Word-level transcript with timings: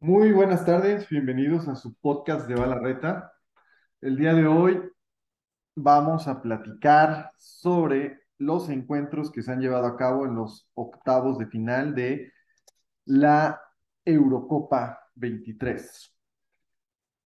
Muy 0.00 0.32
buenas 0.32 0.66
tardes, 0.66 1.08
bienvenidos 1.08 1.68
a 1.68 1.76
su 1.76 1.94
podcast 1.94 2.46
de 2.46 2.54
Balarreta. 2.54 3.32
El 4.02 4.18
día 4.18 4.34
de 4.34 4.46
hoy 4.46 4.82
vamos 5.74 6.28
a 6.28 6.42
platicar 6.42 7.32
sobre 7.38 8.20
los 8.36 8.68
encuentros 8.68 9.30
que 9.30 9.40
se 9.42 9.52
han 9.52 9.60
llevado 9.60 9.86
a 9.86 9.96
cabo 9.96 10.26
en 10.26 10.34
los 10.34 10.68
octavos 10.74 11.38
de 11.38 11.46
final 11.46 11.94
de 11.94 12.30
la 13.06 13.58
Eurocopa 14.04 15.00
23. 15.14 16.14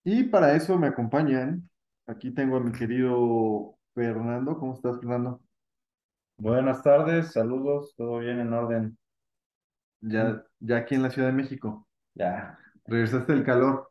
Y 0.04 0.24
para 0.24 0.56
eso 0.56 0.78
me 0.78 0.88
acompañan, 0.88 1.70
aquí 2.06 2.32
tengo 2.32 2.58
a 2.58 2.60
mi 2.60 2.74
querido 2.74 3.79
Fernando. 3.94 4.58
¿Cómo 4.58 4.74
estás, 4.74 4.98
Fernando? 5.00 5.40
Buenas 6.38 6.82
tardes, 6.82 7.32
saludos, 7.34 7.94
todo 7.96 8.18
bien 8.20 8.40
en 8.40 8.52
orden. 8.54 8.98
Ya, 10.02 10.44
ya 10.60 10.78
aquí 10.78 10.96
en 10.96 11.04
la 11.04 11.10
Ciudad 11.12 11.28
de 11.30 11.34
México. 11.34 11.88
Ya, 12.16 12.58
Regresaste 12.86 13.34
del 13.34 13.44
calor. 13.46 13.88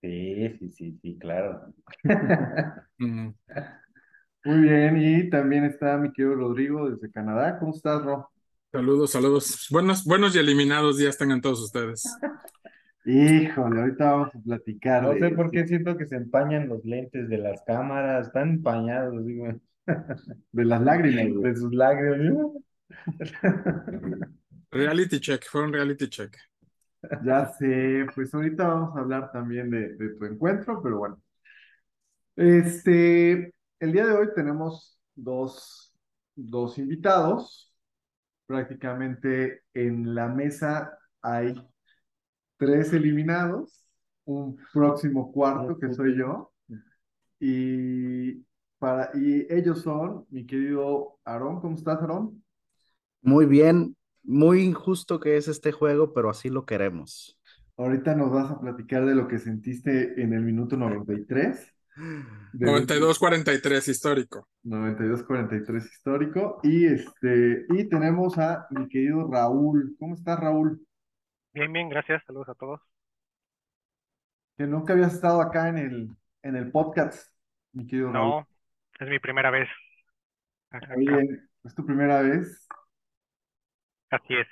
sí, 0.00 0.48
sí, 0.58 0.70
sí, 0.70 0.98
sí, 1.02 1.18
claro. 1.18 1.72
Mm, 3.00 3.34
Muy 4.44 4.60
bien, 4.60 4.96
y 4.98 5.28
también 5.28 5.64
está 5.64 5.98
mi 5.98 6.10
querido 6.12 6.34
Rodrigo 6.36 6.88
desde 6.88 7.10
Canadá. 7.12 7.58
¿Cómo 7.58 7.72
estás, 7.74 8.02
Ro? 8.02 8.30
Saludos, 8.72 9.10
saludos. 9.12 9.66
Buenos, 9.70 10.04
buenos 10.04 10.34
y 10.36 10.38
eliminados 10.38 10.98
días 10.98 11.16
tengan 11.18 11.40
todos 11.40 11.60
ustedes. 11.60 12.20
Híjole, 13.06 13.80
ahorita 13.80 14.10
vamos 14.12 14.34
a 14.34 14.38
platicar 14.40 15.02
No 15.02 15.14
de 15.14 15.18
sé 15.18 15.30
por 15.30 15.50
qué 15.50 15.66
siento 15.66 15.96
que 15.96 16.06
se 16.06 16.16
empañan 16.16 16.68
los 16.68 16.84
lentes 16.84 17.28
de 17.28 17.38
las 17.38 17.62
cámaras, 17.62 18.26
están 18.26 18.50
empañados, 18.50 19.24
digo, 19.24 19.46
de 20.52 20.64
las 20.64 20.82
lágrimas, 20.82 21.28
güey. 21.32 21.50
de 21.50 21.56
sus 21.56 21.72
lágrimas. 21.74 22.48
Reality 24.70 25.18
check, 25.20 25.44
fue 25.50 25.64
un 25.64 25.72
reality 25.72 26.08
check. 26.08 26.36
Ya 27.24 27.46
sé, 27.58 28.06
pues 28.14 28.34
ahorita 28.34 28.66
vamos 28.68 28.96
a 28.96 29.00
hablar 29.00 29.32
también 29.32 29.70
de, 29.70 29.94
de 29.96 30.14
tu 30.16 30.24
encuentro, 30.24 30.82
pero 30.82 30.98
bueno. 30.98 31.20
Este, 32.36 33.54
el 33.80 33.92
día 33.92 34.06
de 34.06 34.12
hoy 34.12 34.28
tenemos 34.34 34.98
dos, 35.14 35.94
dos 36.34 36.78
invitados. 36.78 37.72
Prácticamente 38.46 39.62
en 39.74 40.14
la 40.14 40.28
mesa 40.28 40.98
hay 41.22 41.54
tres 42.56 42.92
eliminados, 42.92 43.86
un 44.24 44.56
próximo 44.72 45.32
cuarto 45.32 45.78
que 45.78 45.92
soy 45.92 46.16
yo, 46.16 46.52
y, 47.38 48.44
para, 48.78 49.10
y 49.14 49.46
ellos 49.50 49.82
son 49.82 50.26
mi 50.30 50.46
querido 50.46 51.18
Aarón. 51.24 51.60
¿Cómo 51.60 51.76
estás, 51.76 52.00
Aarón? 52.00 52.42
Muy 53.22 53.46
bien, 53.46 53.96
muy 54.22 54.62
injusto 54.62 55.20
que 55.20 55.36
es 55.36 55.48
este 55.48 55.72
juego, 55.72 56.12
pero 56.12 56.30
así 56.30 56.48
lo 56.48 56.64
queremos. 56.64 57.38
Ahorita 57.76 58.14
nos 58.14 58.32
vas 58.32 58.50
a 58.50 58.60
platicar 58.60 59.04
de 59.04 59.14
lo 59.14 59.28
que 59.28 59.38
sentiste 59.38 60.20
en 60.20 60.32
el 60.32 60.42
minuto 60.42 60.76
93. 60.76 61.74
de 62.52 62.66
92-43 62.66 63.88
histórico. 63.88 64.48
92-43 64.64 65.84
histórico. 65.84 66.60
Y, 66.62 66.86
este, 66.86 67.66
y 67.68 67.88
tenemos 67.88 68.38
a 68.38 68.66
mi 68.70 68.88
querido 68.88 69.30
Raúl. 69.30 69.94
¿Cómo 69.98 70.14
estás, 70.14 70.40
Raúl? 70.40 70.80
Bien, 71.56 71.72
bien, 71.72 71.88
gracias. 71.88 72.22
Saludos 72.24 72.48
a 72.50 72.54
todos. 72.54 72.80
Que 74.56 74.66
nunca 74.66 74.92
habías 74.92 75.14
estado 75.14 75.40
acá 75.40 75.68
en 75.68 75.78
el, 75.78 76.16
en 76.42 76.56
el 76.56 76.70
podcast, 76.70 77.32
mi 77.72 77.86
querido 77.86 78.12
Raúl. 78.12 78.36
No, 78.36 78.48
es 79.00 79.08
mi 79.08 79.18
primera 79.18 79.50
vez. 79.50 79.68
Acá, 80.70 80.96
Oye, 80.96 81.40
¿es 81.64 81.74
tu 81.74 81.84
primera 81.86 82.22
vez? 82.22 82.66
Así 84.10 84.34
es. 84.34 84.46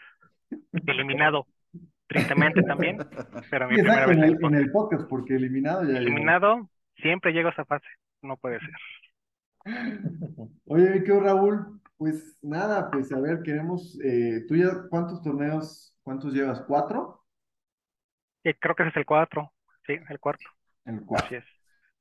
Eliminado. 0.86 1.46
Tristemente 2.08 2.62
también, 2.64 3.04
pero 3.50 3.68
mi 3.68 3.76
Sí, 3.76 3.80
primera 3.80 4.06
exacto, 4.06 4.08
vez 4.08 4.18
en 4.18 4.22
el, 4.22 4.36
el 4.38 4.38
en 4.40 4.54
el 4.54 4.70
podcast. 4.72 5.08
porque 5.08 5.34
eliminado 5.36 5.84
ya 5.84 5.94
llegó. 5.94 6.32
Eliminado, 6.32 6.68
siempre 6.96 7.32
llego 7.32 7.48
a 7.48 7.52
esa 7.52 7.64
fase. 7.64 7.86
No 8.22 8.36
puede 8.36 8.60
ser. 8.60 8.74
Oye, 10.66 10.90
mi 10.90 11.00
querido 11.00 11.20
Raúl, 11.20 11.80
pues 11.96 12.36
nada, 12.42 12.90
pues 12.90 13.12
a 13.12 13.20
ver, 13.20 13.42
queremos, 13.42 13.98
eh, 14.04 14.44
¿tú 14.48 14.56
ya 14.56 14.88
cuántos 14.90 15.22
torneos, 15.22 15.93
cuántos 16.04 16.32
llevas? 16.32 16.62
¿Cuatro? 16.62 17.24
Eh, 18.44 18.54
creo 18.60 18.74
que 18.74 18.82
ese 18.84 18.90
es 18.90 18.96
el 18.96 19.06
cuatro. 19.06 19.52
Sí, 19.86 19.94
el 20.08 20.20
cuarto. 20.20 20.44
El 20.86 21.04
cuatro. 21.04 21.26
Así 21.26 21.34
es. 21.36 21.44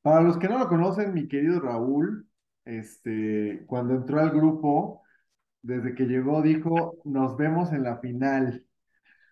Para 0.01 0.21
los 0.21 0.37
que 0.37 0.49
no 0.49 0.59
lo 0.59 0.67
conocen, 0.67 1.13
mi 1.13 1.27
querido 1.27 1.59
Raúl, 1.61 2.27
este, 2.65 3.63
cuando 3.67 3.95
entró 3.95 4.19
al 4.19 4.31
grupo, 4.31 5.03
desde 5.61 5.95
que 5.95 6.05
llegó 6.05 6.41
dijo, 6.41 6.99
nos 7.05 7.37
vemos 7.37 7.71
en 7.73 7.83
la 7.83 7.97
final. 7.99 8.65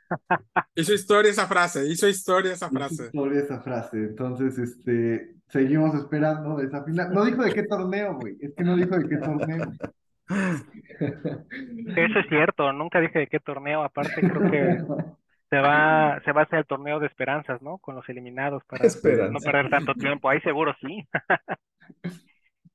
Hizo 0.75 0.93
historia 0.93 1.31
esa 1.31 1.47
frase, 1.47 1.85
hizo 1.87 2.07
historia 2.07 2.53
esa 2.53 2.69
Hizo 2.69 2.79
frase. 2.79 3.03
historia 3.05 3.41
esa 3.41 3.59
frase. 3.61 3.97
Entonces, 3.97 4.57
este, 4.57 5.35
seguimos 5.49 5.93
esperando 5.95 6.59
esa 6.59 6.83
final. 6.83 7.13
No 7.13 7.25
dijo 7.25 7.43
de 7.43 7.53
qué 7.53 7.63
torneo, 7.63 8.15
güey. 8.15 8.37
Es 8.39 8.53
que 8.55 8.63
no 8.63 8.75
dijo 8.75 8.97
de 8.97 9.07
qué 9.09 9.17
torneo. 9.17 9.71
Eso 11.95 12.19
es 12.19 12.27
cierto. 12.29 12.71
Nunca 12.73 12.99
dije 12.99 13.19
de 13.19 13.27
qué 13.27 13.39
torneo. 13.39 13.83
Aparte, 13.83 14.23
creo 14.25 14.43
que 14.45 14.81
se 15.49 15.59
va, 15.59 16.19
se 16.25 16.31
va 16.33 16.41
a 16.41 16.43
hacer 16.45 16.59
el 16.59 16.65
torneo 16.67 16.99
de 16.99 17.07
esperanzas, 17.07 17.61
¿no? 17.61 17.77
Con 17.79 17.95
los 17.95 18.07
eliminados 18.09 18.63
para 18.65 18.97
no 19.27 19.41
Esperanza. 19.41 19.41
perder 19.41 19.69
tanto 19.69 19.95
tiempo. 19.95 20.29
Ahí 20.29 20.41
seguro 20.41 20.75
sí. 20.81 21.07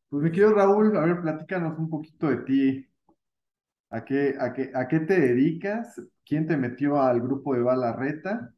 Pues 0.08 0.20
mi 0.24 0.30
querido 0.32 0.52
Raúl, 0.52 0.96
a 0.96 1.00
ver, 1.06 1.20
platícanos 1.20 1.78
un 1.78 1.88
poquito 1.88 2.28
de 2.28 2.38
ti. 2.38 2.88
¿A 3.90 4.04
qué, 4.04 4.34
a 4.38 4.52
qué, 4.52 4.70
a 4.74 4.88
qué 4.88 5.00
te 5.00 5.18
dedicas? 5.20 6.00
¿Quién 6.24 6.46
te 6.46 6.56
metió 6.56 7.00
al 7.00 7.20
grupo 7.20 7.54
de 7.54 7.62
Balarreta? 7.62 8.52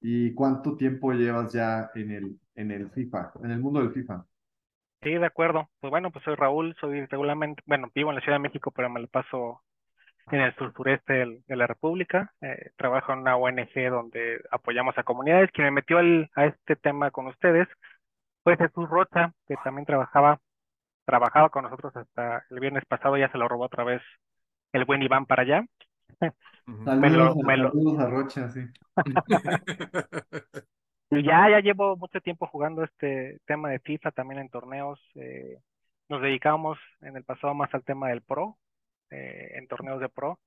¿Y 0.00 0.34
cuánto 0.34 0.76
tiempo 0.76 1.12
llevas 1.12 1.52
ya 1.52 1.90
en 1.94 2.10
el, 2.12 2.40
en 2.56 2.70
el 2.72 2.90
FIFA, 2.90 3.32
en 3.44 3.52
el 3.52 3.60
mundo 3.60 3.80
del 3.80 3.92
FIFA? 3.92 4.26
Sí, 5.02 5.10
de 5.14 5.24
acuerdo. 5.26 5.68
Pues 5.80 5.90
bueno, 5.90 6.10
pues 6.10 6.24
soy 6.24 6.34
Raúl, 6.34 6.76
soy 6.80 7.06
regularmente, 7.06 7.62
bueno, 7.66 7.88
vivo 7.94 8.10
en 8.10 8.16
la 8.16 8.20
Ciudad 8.22 8.36
de 8.36 8.42
México, 8.42 8.70
pero 8.70 8.90
me 8.90 9.00
lo 9.00 9.06
paso 9.08 9.62
en 10.30 10.40
el 10.40 10.54
sur 10.56 10.72
sureste 10.74 11.12
del- 11.14 11.42
de 11.46 11.56
la 11.56 11.66
República. 11.66 12.34
Eh, 12.42 12.70
trabajo 12.76 13.12
en 13.12 13.20
una 13.20 13.36
ONG 13.36 13.88
donde 13.90 14.42
apoyamos 14.50 14.96
a 14.98 15.02
comunidades. 15.04 15.50
Quien 15.52 15.66
me 15.66 15.70
metió 15.72 15.98
al- 15.98 16.30
a 16.36 16.46
este 16.46 16.76
tema 16.76 17.10
con 17.10 17.26
ustedes 17.28 17.68
fue 18.44 18.56
Jesús 18.56 18.88
Rocha, 18.90 19.32
que 19.48 19.56
también 19.64 19.86
trabajaba, 19.86 20.38
trabajaba 21.06 21.50
con 21.50 21.64
nosotros 21.64 21.96
hasta 21.96 22.44
el 22.50 22.60
viernes 22.60 22.84
pasado, 22.86 23.16
ya 23.16 23.30
se 23.32 23.38
lo 23.38 23.48
robó 23.48 23.64
otra 23.64 23.84
vez 23.84 24.02
el 24.72 24.84
buen 24.84 25.02
Iván 25.02 25.26
para 25.26 25.42
allá. 25.42 25.64
Me 26.66 27.10
lo- 27.10 27.34
Saludos, 27.34 27.44
a- 27.44 27.46
me 27.46 27.56
lo- 27.56 27.70
saludos 27.70 27.98
a 28.00 28.06
Rocha, 28.06 28.48
sí. 28.50 28.60
Y 31.10 31.24
ya, 31.24 31.50
ya 31.50 31.60
llevo 31.60 31.96
mucho 31.96 32.20
tiempo 32.20 32.46
jugando 32.46 32.84
este 32.84 33.40
tema 33.46 33.70
de 33.70 33.80
FIFA, 33.80 34.12
también 34.12 34.40
en 34.40 34.48
torneos. 34.48 35.00
eh, 35.16 35.58
nos 36.08 36.22
dedicamos 36.22 36.78
en 37.02 37.16
el 37.16 37.24
pasado 37.24 37.54
más 37.54 37.72
al 37.74 37.84
tema 37.84 38.08
del 38.08 38.22
Pro, 38.22 38.58
eh, 39.10 39.52
en 39.56 39.66
torneos 39.68 40.00
de 40.00 40.08
Pro. 40.08 40.38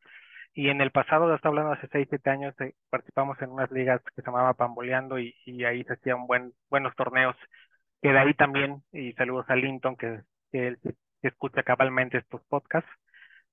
Y 0.53 0.69
en 0.69 0.81
el 0.81 0.91
pasado, 0.91 1.29
ya 1.29 1.35
está 1.35 1.49
hablando 1.49 1.73
hace 1.73 1.87
6, 1.91 2.07
7 2.09 2.29
años, 2.31 2.55
eh, 2.61 2.75
participamos 2.89 3.41
en 3.41 3.51
unas 3.51 3.71
ligas 3.71 4.01
que 4.03 4.21
se 4.21 4.23
llamaba 4.27 4.53
Pamboleando 4.55 5.19
y, 5.19 5.35
y 5.45 5.63
ahí 5.65 5.83
se 5.85 5.93
hacían 5.93 6.27
buen, 6.27 6.53
buenos 6.69 6.95
torneos. 6.95 7.35
Que 8.01 8.09
de 8.11 8.19
ahí 8.19 8.33
también, 8.35 8.83
y 8.91 9.13
saludos 9.13 9.45
a 9.49 9.55
Linton, 9.55 9.95
que, 9.97 10.21
que 10.51 10.67
él 10.69 10.79
que 11.21 11.29
escucha 11.29 11.63
cabalmente 11.63 12.17
estos 12.19 12.43
podcasts, 12.45 12.89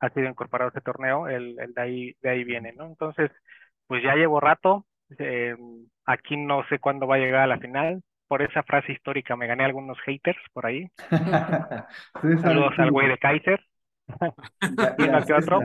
ha 0.01 0.11
sido 0.11 0.29
incorporado 0.29 0.69
a 0.69 0.71
este 0.71 0.81
torneo, 0.83 1.29
el, 1.29 1.59
el 1.61 1.75
de 1.75 1.83
ahí, 1.83 2.15
de 2.23 2.31
ahí 2.31 2.45
viene, 2.45 2.73
¿no? 2.73 2.87
Entonces, 2.87 3.31
pues 3.87 4.03
ya 4.03 4.15
llevo 4.17 4.41
rato, 4.41 4.87
eh, 5.19 5.57
aquí 6.07 6.37
no 6.37 6.65
sé 6.69 6.79
cuándo 6.79 7.07
va 7.07 7.17
a 7.17 7.19
llegar 7.19 7.43
a 7.43 7.47
la 7.47 7.59
final. 7.59 8.03
Por 8.29 8.43
esa 8.43 8.63
frase 8.63 8.93
histórica 8.93 9.37
me 9.37 9.47
gané 9.49 9.65
algunos 9.65 9.99
haters 10.03 10.39
por 10.53 10.67
ahí. 10.67 10.89
Saludos 12.43 12.75
al 12.79 12.91
güey 12.93 13.09
de 13.09 13.19
Kaiser. 13.19 13.61
Y 14.99 15.03
uno 15.09 15.25
que 15.25 15.33
otro. 15.35 15.61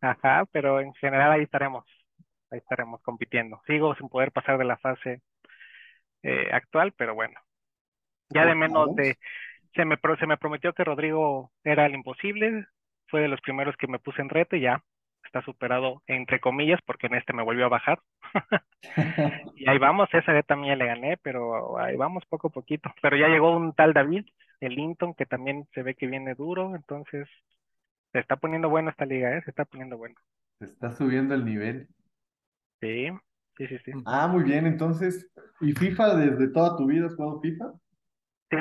Ajá, 0.00 0.44
pero 0.52 0.80
en 0.80 0.92
general 0.94 1.32
ahí 1.32 1.42
estaremos, 1.42 1.84
ahí 2.50 2.58
estaremos 2.58 3.00
compitiendo. 3.02 3.60
Sigo 3.66 3.94
sin 3.96 4.08
poder 4.08 4.32
pasar 4.32 4.58
de 4.58 4.64
la 4.64 4.76
fase 4.78 5.22
eh, 6.22 6.48
actual, 6.52 6.92
pero 6.96 7.14
bueno. 7.14 7.34
Ya 8.30 8.46
de 8.46 8.54
menos 8.54 8.94
de, 8.96 9.18
se 9.74 9.84
me, 9.84 9.96
pro- 9.98 10.16
se 10.18 10.26
me 10.26 10.36
prometió 10.38 10.72
que 10.72 10.84
Rodrigo 10.84 11.52
era 11.64 11.86
el 11.86 11.94
imposible, 11.94 12.66
fue 13.08 13.22
de 13.22 13.28
los 13.28 13.40
primeros 13.40 13.76
que 13.76 13.86
me 13.88 13.98
puse 14.00 14.22
en 14.22 14.28
reto 14.30 14.56
y 14.56 14.62
ya 14.62 14.82
está 15.34 15.44
superado 15.44 16.02
entre 16.06 16.38
comillas 16.38 16.78
porque 16.86 17.08
en 17.08 17.14
este 17.14 17.32
me 17.32 17.42
volvió 17.42 17.66
a 17.66 17.68
bajar. 17.68 18.00
Y 19.56 19.68
ahí 19.68 19.78
vamos, 19.78 20.08
esa 20.12 20.32
vez 20.32 20.44
también 20.46 20.78
le 20.78 20.86
gané, 20.86 21.16
pero 21.16 21.78
ahí 21.78 21.96
vamos 21.96 22.24
poco 22.28 22.48
a 22.48 22.50
poquito. 22.50 22.90
Pero 23.00 23.16
ya 23.16 23.28
llegó 23.28 23.56
un 23.56 23.72
tal 23.72 23.94
David, 23.94 24.26
el 24.60 24.74
Linton, 24.74 25.14
que 25.14 25.24
también 25.24 25.66
se 25.72 25.82
ve 25.82 25.94
que 25.94 26.06
viene 26.06 26.34
duro, 26.34 26.74
entonces 26.76 27.26
se 28.12 28.18
está 28.18 28.36
poniendo 28.36 28.68
bueno 28.68 28.90
esta 28.90 29.06
liga, 29.06 29.34
¿eh? 29.34 29.42
Se 29.44 29.50
está 29.50 29.64
poniendo 29.64 29.96
bueno. 29.96 30.16
Se 30.58 30.66
está 30.66 30.94
subiendo 30.94 31.34
el 31.34 31.46
nivel. 31.46 31.88
Sí, 32.80 33.08
sí, 33.56 33.66
sí, 33.68 33.78
sí. 33.86 33.92
Ah, 34.04 34.28
muy 34.28 34.44
bien. 34.44 34.66
Entonces, 34.66 35.32
¿y 35.62 35.72
FIFA 35.72 36.16
desde 36.16 36.48
toda 36.48 36.76
tu 36.76 36.86
vida 36.86 37.06
has 37.06 37.14
jugado 37.14 37.40
FIFA? 37.40 37.72
Sí, 38.50 38.56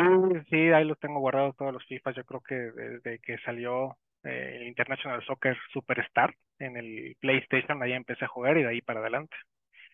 sí, 0.50 0.58
ahí 0.72 0.86
los 0.86 1.00
tengo 1.00 1.20
guardados 1.20 1.56
todos 1.58 1.74
los 1.74 1.86
FIFA. 1.86 2.12
Yo 2.12 2.24
creo 2.24 2.42
que 2.42 2.56
desde 2.56 3.20
que 3.20 3.38
salió 3.40 3.98
eh, 4.24 4.58
el 4.62 4.68
International 4.68 5.24
Soccer 5.26 5.58
Superstar 5.74 6.36
en 6.60 6.78
el 6.78 7.16
PlayStation, 7.20 7.82
ahí 7.84 7.94
empecé 7.94 8.26
a 8.26 8.30
jugar 8.30 8.58
y 8.58 8.64
de 8.64 8.70
ahí 8.70 8.82
para 8.82 9.00
adelante. 9.02 9.36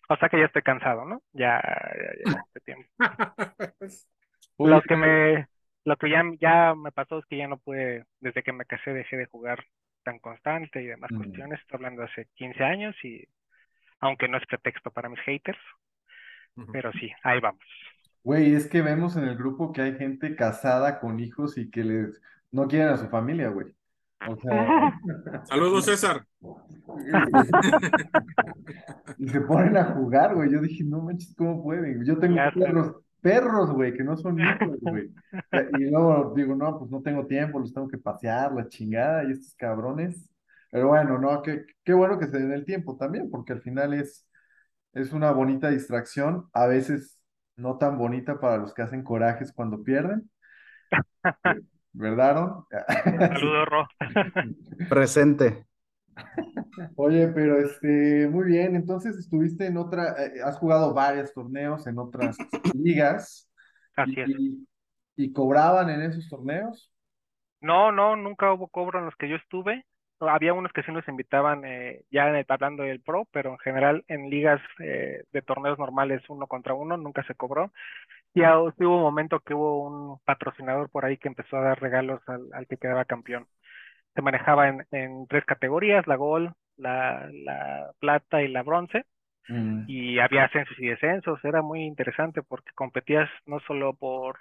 O 0.09 0.17
sea 0.17 0.29
que 0.29 0.39
ya 0.39 0.45
estoy 0.47 0.63
cansado, 0.63 1.05
¿no? 1.05 1.23
Ya, 1.33 1.61
ya, 1.63 2.13
ya, 2.19 2.41
este 2.47 2.59
tiempo. 2.61 2.89
Lo 4.61 4.83
que 4.83 4.95
me, 4.95 5.47
lo 5.85 5.97
que 5.97 6.09
ya, 6.09 6.23
ya 6.39 6.75
me 6.75 6.91
pasó 6.91 7.19
es 7.19 7.25
que 7.25 7.37
ya 7.37 7.47
no 7.47 7.57
pude, 7.59 8.05
desde 8.19 8.43
que 8.43 8.53
me 8.53 8.65
casé 8.65 8.91
dejé 8.93 9.17
de 9.17 9.25
jugar 9.27 9.63
tan 10.03 10.19
constante 10.19 10.81
y 10.81 10.87
demás 10.87 11.11
Mm. 11.11 11.13
cuestiones. 11.13 11.59
Estoy 11.61 11.77
hablando 11.77 12.03
hace 12.03 12.27
15 12.35 12.63
años 12.63 12.95
y 13.03 13.23
aunque 14.01 14.27
no 14.29 14.37
es 14.37 14.45
pretexto 14.47 14.91
para 14.91 15.09
mis 15.09 15.21
haters, 15.21 15.59
pero 16.71 16.91
sí, 16.93 17.11
ahí 17.23 17.39
vamos. 17.39 17.63
Güey, 18.23 18.53
es 18.55 18.67
que 18.67 18.81
vemos 18.81 19.15
en 19.17 19.25
el 19.25 19.35
grupo 19.37 19.71
que 19.73 19.81
hay 19.81 19.97
gente 19.97 20.35
casada 20.35 20.99
con 20.99 21.19
hijos 21.19 21.57
y 21.57 21.69
que 21.71 21.83
les 21.83 22.21
no 22.51 22.67
quieren 22.67 22.89
a 22.89 22.97
su 22.97 23.07
familia, 23.09 23.49
güey. 23.49 23.67
O 24.27 24.35
sea, 24.41 24.99
Saludos, 25.45 25.85
César. 25.85 26.25
y 29.17 29.27
se 29.27 29.41
ponen 29.41 29.77
a 29.77 29.85
jugar, 29.85 30.35
güey. 30.35 30.51
Yo 30.51 30.61
dije, 30.61 30.83
no 30.83 31.01
manches, 31.01 31.33
¿cómo 31.35 31.63
pueden? 31.63 32.03
Yo 32.05 32.17
tengo 32.17 32.35
perros, 32.53 32.95
perros, 33.21 33.71
güey, 33.71 33.93
que 33.93 34.03
no 34.03 34.17
son 34.17 34.39
hijos, 34.39 34.77
güey. 34.81 35.11
Y 35.79 35.89
luego 35.89 36.33
digo, 36.35 36.55
no, 36.55 36.77
pues 36.79 36.91
no 36.91 37.01
tengo 37.01 37.25
tiempo, 37.25 37.59
los 37.59 37.73
tengo 37.73 37.87
que 37.87 37.97
pasear, 37.97 38.53
la 38.53 38.67
chingada, 38.67 39.23
y 39.23 39.31
estos 39.31 39.55
cabrones. 39.55 40.29
Pero 40.71 40.89
bueno, 40.89 41.17
no, 41.17 41.41
qué, 41.41 41.65
qué 41.83 41.93
bueno 41.93 42.19
que 42.19 42.27
se 42.27 42.37
den 42.39 42.51
el 42.51 42.65
tiempo 42.65 42.95
también, 42.97 43.29
porque 43.31 43.53
al 43.53 43.61
final 43.61 43.93
es, 43.93 44.27
es 44.93 45.13
una 45.13 45.31
bonita 45.31 45.69
distracción, 45.69 46.47
a 46.53 46.67
veces 46.67 47.19
no 47.55 47.77
tan 47.77 47.97
bonita 47.97 48.39
para 48.39 48.57
los 48.57 48.73
que 48.73 48.81
hacen 48.83 49.03
corajes 49.03 49.51
cuando 49.53 49.83
pierden. 49.83 50.29
¿Verdad, 51.93 52.29
Aaron? 52.31 52.65
Saludos, 53.27 53.67
Ro. 53.67 53.87
Presente. 54.89 55.65
Oye, 56.95 57.27
pero 57.29 57.59
este, 57.59 58.27
muy 58.27 58.45
bien, 58.45 58.75
entonces 58.75 59.17
estuviste 59.17 59.65
en 59.67 59.77
otra, 59.77 60.15
eh, 60.25 60.33
has 60.43 60.57
jugado 60.57 60.93
varios 60.93 61.33
torneos 61.33 61.87
en 61.87 61.97
otras 61.99 62.37
ligas 62.73 63.49
Así 63.95 64.21
y, 64.21 64.21
es. 64.21 64.31
y- 64.31 64.67
y 65.17 65.33
cobraban 65.33 65.89
en 65.89 66.01
esos 66.03 66.29
torneos. 66.29 66.91
No, 67.61 67.91
no, 67.91 68.15
nunca 68.15 68.53
hubo 68.53 68.67
cobro 68.69 68.99
en 68.99 69.05
los 69.05 69.15
que 69.15 69.29
yo 69.29 69.35
estuve. 69.35 69.85
Había 70.21 70.53
unos 70.53 70.71
que 70.73 70.83
sí 70.83 70.91
nos 70.91 71.07
invitaban 71.07 71.63
eh, 71.65 72.03
ya 72.11 72.27
en 72.29 72.35
el- 72.35 72.45
hablando 72.49 72.83
del 72.83 73.01
pro, 73.01 73.25
pero 73.31 73.51
en 73.51 73.57
general 73.59 74.03
en 74.07 74.29
ligas 74.29 74.61
eh, 74.79 75.23
de 75.31 75.41
torneos 75.41 75.77
normales 75.79 76.21
uno 76.29 76.47
contra 76.47 76.73
uno 76.73 76.97
nunca 76.97 77.23
se 77.25 77.35
cobró. 77.35 77.71
Y 78.33 78.43
a- 78.43 78.55
sí 78.77 78.85
hubo 78.85 78.97
un 78.97 79.01
momento 79.03 79.39
que 79.41 79.53
hubo 79.53 79.85
un 79.87 80.19
patrocinador 80.25 80.89
por 80.89 81.05
ahí 81.05 81.17
que 81.17 81.27
empezó 81.27 81.57
a 81.57 81.61
dar 81.61 81.81
regalos 81.81 82.21
al, 82.27 82.47
al 82.53 82.67
que 82.67 82.77
quedaba 82.77 83.05
campeón. 83.05 83.47
Se 84.15 84.21
manejaba 84.23 84.69
en, 84.69 84.85
en 84.91 85.27
tres 85.27 85.45
categorías, 85.45 86.07
la 86.07 86.15
gol, 86.17 86.53
la, 86.77 87.29
la 87.33 87.91
plata 87.99 88.41
y 88.43 88.49
la 88.49 88.63
bronce. 88.63 89.05
Mm, 89.49 89.85
y 89.87 90.19
había 90.19 90.45
ascensos 90.45 90.77
y 90.79 90.87
descensos, 90.87 91.43
era 91.45 91.61
muy 91.63 91.83
interesante 91.83 92.43
porque 92.43 92.71
competías 92.75 93.29
no 93.45 93.59
solo 93.61 93.93
por, 93.95 94.39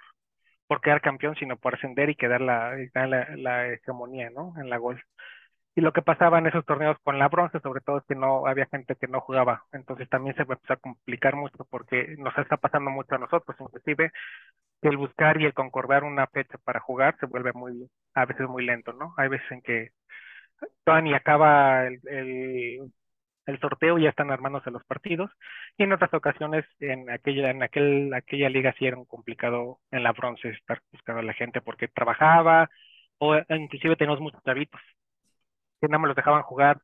por 0.67 0.81
quedar 0.81 1.01
campeón, 1.01 1.35
sino 1.35 1.57
por 1.57 1.75
ascender 1.75 2.09
y 2.09 2.15
quedar 2.15 2.41
la, 2.41 2.75
la, 2.95 3.27
la 3.37 3.67
hegemonía, 3.73 4.29
¿no? 4.31 4.53
En 4.61 4.69
la 4.69 4.77
gol. 4.77 5.01
Y 5.75 5.81
lo 5.81 5.93
que 5.93 6.01
pasaba 6.01 6.39
en 6.39 6.47
esos 6.47 6.65
torneos 6.65 6.97
con 7.03 7.19
la 7.19 7.27
bronce, 7.29 7.59
sobre 7.61 7.81
todo, 7.81 7.99
es 7.99 8.03
que 8.05 8.15
no 8.15 8.45
había 8.47 8.65
gente 8.67 8.95
que 8.95 9.07
no 9.07 9.21
jugaba. 9.21 9.63
Entonces 9.71 10.09
también 10.09 10.35
se 10.35 10.41
empezó 10.41 10.73
a 10.73 10.77
complicar 10.77 11.35
mucho 11.35 11.65
porque 11.69 12.15
nos 12.17 12.37
está 12.37 12.57
pasando 12.57 12.91
mucho 12.91 13.15
a 13.15 13.19
nosotros, 13.19 13.55
inclusive, 13.59 14.11
el 14.81 14.97
buscar 14.97 15.39
y 15.41 15.45
el 15.45 15.53
concordar 15.53 16.03
una 16.03 16.27
fecha 16.27 16.57
para 16.63 16.79
jugar 16.79 17.17
se 17.19 17.27
vuelve 17.27 17.53
muy, 17.53 17.89
a 18.13 18.25
veces 18.25 18.47
muy 18.47 18.65
lento, 18.65 18.93
¿no? 18.93 19.13
Hay 19.17 19.29
veces 19.29 19.49
en 19.51 19.61
que 19.61 19.91
todavía 20.83 21.11
ni 21.11 21.13
acaba 21.15 21.87
el, 21.87 21.99
el, 23.45 23.59
sorteo 23.59 23.97
y 23.97 24.03
ya 24.03 24.09
están 24.09 24.31
armándose 24.31 24.71
los 24.71 24.83
partidos. 24.85 25.31
Y 25.77 25.83
en 25.83 25.93
otras 25.93 26.13
ocasiones, 26.13 26.65
en 26.79 27.09
aquella, 27.09 27.49
en 27.51 27.63
aquel, 27.63 28.13
aquella 28.13 28.49
liga 28.49 28.73
sí 28.77 28.85
era 28.85 28.97
un 28.97 29.05
complicado 29.05 29.79
en 29.91 30.03
la 30.03 30.11
bronce 30.13 30.49
estar 30.49 30.81
buscando 30.91 31.21
a 31.21 31.23
la 31.23 31.33
gente 31.33 31.61
porque 31.61 31.87
trabajaba, 31.87 32.69
o 33.19 33.35
inclusive 33.49 33.95
tenemos 33.95 34.19
muchos 34.21 34.43
chavitos 34.43 34.81
que 35.81 35.87
nada 35.87 35.99
más 35.99 36.09
los 36.09 36.15
dejaban 36.17 36.43
jugar 36.43 36.81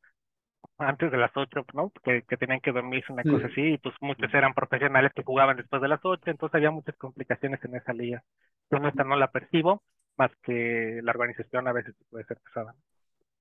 antes 0.77 1.11
de 1.11 1.17
las 1.17 1.31
8, 1.35 1.65
¿no? 1.73 1.91
Que, 2.03 2.23
que 2.23 2.37
tenían 2.37 2.61
que 2.61 2.71
dormirse, 2.71 3.13
una 3.13 3.23
Sí. 3.23 3.29
cosa 3.29 3.47
así, 3.47 3.61
y 3.75 3.77
pues 3.77 3.95
muchos 4.01 4.33
eran 4.33 4.53
profesionales 4.53 5.11
que 5.15 5.23
jugaban 5.23 5.57
después 5.57 5.81
de 5.81 5.87
las 5.89 6.01
8, 6.03 6.31
entonces 6.31 6.55
había 6.55 6.71
muchas 6.71 6.95
complicaciones 6.97 7.63
en 7.65 7.75
esa 7.75 7.93
liga. 7.93 8.23
Yo 8.71 8.79
no, 8.79 8.89
esta 8.89 9.03
no 9.03 9.15
la 9.17 9.31
percibo, 9.31 9.83
más 10.17 10.31
que 10.43 10.99
la 11.03 11.11
organización 11.11 11.67
a 11.67 11.73
veces 11.73 11.95
puede 12.09 12.25
ser 12.25 12.39
pesada, 12.41 12.73
¿no? 12.73 12.79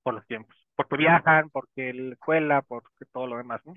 Por 0.03 0.15
los 0.15 0.27
tiempos. 0.27 0.57
Porque 0.77 0.97
viajan, 0.99 1.51
porque 1.51 1.93
la 1.95 2.15
escuela, 2.15 2.63
porque 2.63 3.07
todo 3.13 3.27
lo 3.29 3.39
demás, 3.39 3.61
¿no? 3.67 3.75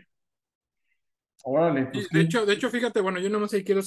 Órale, 1.44 1.88
Y 1.92 2.08
pues 2.08 2.10
de 2.12 2.22
hecho, 2.22 2.46
de 2.46 2.54
hecho, 2.54 2.70
fíjate, 2.70 3.02
bueno, 3.02 3.20
yo 3.20 3.30
nomás 3.30 3.54
ahí 3.54 3.64
quiero 3.64 3.82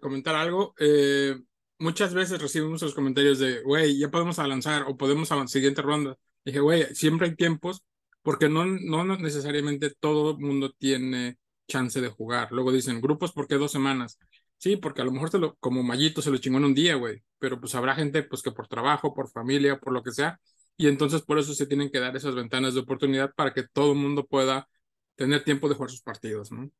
comentar 0.00 0.34
algo. 0.34 0.74
Eh, 0.78 1.36
muchas 1.78 2.14
veces 2.14 2.40
recibimos 2.40 2.82
los 2.82 2.94
comentarios 2.94 3.38
de, 3.38 3.62
güey, 3.62 3.98
ya 3.98 4.10
podemos 4.10 4.38
avanzar 4.38 4.84
o 4.86 4.96
podemos 4.96 5.32
a 5.32 5.36
la 5.36 5.48
siguiente 5.48 5.82
ronda. 5.82 6.16
Dije, 6.46 6.60
güey, 6.60 6.94
siempre 6.94 7.26
hay 7.26 7.34
tiempos 7.34 7.82
porque 8.22 8.48
no, 8.48 8.64
no 8.64 9.04
necesariamente 9.18 9.90
todo 9.90 10.32
el 10.32 10.38
mundo 10.38 10.72
tiene 10.78 11.38
chance 11.68 12.00
de 12.00 12.08
jugar. 12.08 12.52
Luego 12.52 12.70
dicen, 12.72 13.00
grupos, 13.00 13.32
¿por 13.32 13.48
qué 13.48 13.56
dos 13.56 13.72
semanas? 13.72 14.18
Sí, 14.56 14.76
porque 14.76 15.02
a 15.02 15.04
lo 15.04 15.10
mejor 15.12 15.30
se 15.30 15.38
lo, 15.38 15.56
como 15.56 15.82
Mallito 15.82 16.22
se 16.22 16.30
lo 16.30 16.38
chingó 16.38 16.58
en 16.58 16.66
un 16.66 16.74
día, 16.74 16.94
güey, 16.94 17.22
pero 17.38 17.60
pues 17.60 17.74
habrá 17.74 17.96
gente 17.96 18.22
pues 18.22 18.42
que 18.42 18.52
por 18.52 18.68
trabajo, 18.68 19.12
por 19.12 19.28
familia, 19.28 19.78
por 19.80 19.92
lo 19.92 20.04
que 20.04 20.12
sea, 20.12 20.40
y 20.76 20.86
entonces 20.86 21.22
por 21.22 21.38
eso 21.38 21.52
se 21.52 21.66
tienen 21.66 21.90
que 21.90 21.98
dar 22.00 22.16
esas 22.16 22.34
ventanas 22.36 22.74
de 22.74 22.80
oportunidad 22.80 23.34
para 23.34 23.52
que 23.52 23.64
todo 23.66 23.92
el 23.92 23.98
mundo 23.98 24.24
pueda 24.24 24.68
tener 25.16 25.42
tiempo 25.44 25.68
de 25.68 25.74
jugar 25.74 25.90
sus 25.90 26.02
partidos, 26.02 26.52
¿no? 26.52 26.70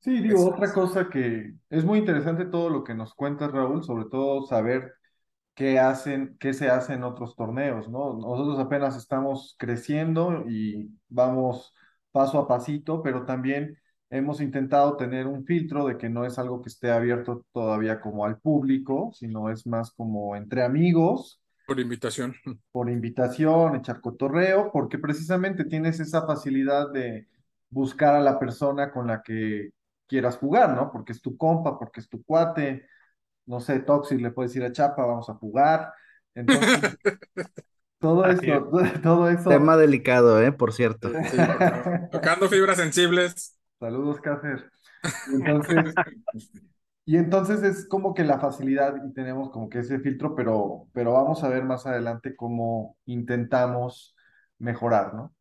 Sí, 0.00 0.20
digo, 0.20 0.36
Eso 0.36 0.48
otra 0.48 0.72
cosa 0.72 1.08
que 1.08 1.54
es 1.70 1.84
muy 1.84 1.98
interesante 1.98 2.46
todo 2.46 2.70
lo 2.70 2.82
que 2.84 2.94
nos 2.94 3.14
cuentas, 3.14 3.52
Raúl, 3.52 3.84
sobre 3.84 4.06
todo 4.06 4.46
saber 4.46 4.94
qué 5.54 5.78
hacen, 5.78 6.36
qué 6.40 6.54
se 6.54 6.70
hace 6.70 6.94
en 6.94 7.04
otros 7.04 7.36
torneos, 7.36 7.88
¿no? 7.88 8.14
Nosotros 8.14 8.58
apenas 8.58 8.96
estamos 8.96 9.56
creciendo 9.58 10.44
y 10.48 10.90
vamos 11.08 11.74
paso 12.10 12.38
a 12.38 12.48
pasito, 12.48 13.02
pero 13.02 13.24
también 13.24 13.78
hemos 14.10 14.40
intentado 14.40 14.96
tener 14.96 15.26
un 15.26 15.44
filtro 15.44 15.86
de 15.86 15.96
que 15.98 16.08
no 16.10 16.24
es 16.26 16.38
algo 16.38 16.60
que 16.62 16.68
esté 16.68 16.90
abierto 16.90 17.46
todavía 17.52 18.00
como 18.00 18.24
al 18.24 18.38
público, 18.38 19.10
sino 19.14 19.50
es 19.50 19.66
más 19.66 19.92
como 19.92 20.36
entre 20.36 20.62
amigos 20.64 21.42
Por 21.66 21.80
invitación. 21.80 22.34
por 22.72 22.90
invitación, 22.90 23.76
echar 23.76 24.00
cotorreo, 24.00 24.70
porque 24.72 24.98
precisamente 24.98 25.64
tienes 25.64 26.00
esa 26.00 26.26
facilidad 26.26 26.90
de 26.92 27.28
buscar 27.70 28.14
a 28.14 28.20
la 28.20 28.38
persona 28.38 28.90
con 28.92 29.06
la 29.06 29.22
que 29.22 29.70
quieras 30.06 30.36
jugar, 30.38 30.74
¿no? 30.74 30.90
Porque 30.92 31.12
es 31.12 31.22
tu 31.22 31.36
compa, 31.36 31.78
porque 31.78 32.00
es 32.00 32.08
tu 32.08 32.22
cuate, 32.24 32.86
no 33.46 33.60
sé, 33.60 33.80
Toxic 33.80 34.20
le 34.20 34.30
puedes 34.30 34.54
ir 34.56 34.64
a 34.64 34.72
Chapa, 34.72 35.04
vamos 35.06 35.28
a 35.30 35.34
jugar. 35.34 35.92
Entonces, 36.34 36.96
todo 37.98 38.24
Así 38.24 38.50
eso, 38.50 38.70
todo 39.02 39.28
eso. 39.28 39.50
Tema 39.50 39.76
delicado, 39.76 40.42
¿eh? 40.42 40.52
Por 40.52 40.72
cierto. 40.72 41.08
Sí. 41.08 41.36
Tocando 42.10 42.48
fibras 42.48 42.78
sensibles. 42.78 43.58
Saludos, 43.78 44.20
Cácer. 44.20 44.70
Entonces, 45.32 45.94
y 47.04 47.16
entonces 47.16 47.62
es 47.62 47.86
como 47.88 48.14
que 48.14 48.24
la 48.24 48.38
facilidad 48.38 48.94
y 49.04 49.12
tenemos 49.12 49.50
como 49.50 49.68
que 49.68 49.80
ese 49.80 49.98
filtro, 49.98 50.34
pero, 50.34 50.88
pero 50.92 51.12
vamos 51.12 51.42
a 51.42 51.48
ver 51.48 51.64
más 51.64 51.86
adelante 51.86 52.36
cómo 52.36 52.96
intentamos 53.06 54.14
mejorar, 54.58 55.14
¿no? 55.14 55.34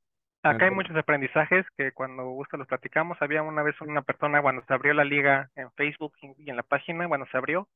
Acá 0.43 0.65
hay 0.65 0.71
muchos 0.71 0.95
aprendizajes 0.95 1.65
que 1.77 1.91
cuando 1.91 2.25
gusta 2.25 2.57
los 2.57 2.67
platicamos. 2.67 3.17
Había 3.21 3.43
una 3.43 3.61
vez 3.63 3.79
una 3.81 4.01
persona 4.01 4.41
cuando 4.41 4.63
se 4.65 4.73
abrió 4.73 4.93
la 4.93 5.03
liga 5.03 5.49
en 5.55 5.71
Facebook 5.73 6.13
y 6.37 6.49
en 6.49 6.55
la 6.55 6.63
página, 6.63 7.07
cuando 7.07 7.27
se 7.27 7.37
abrió, 7.37 7.67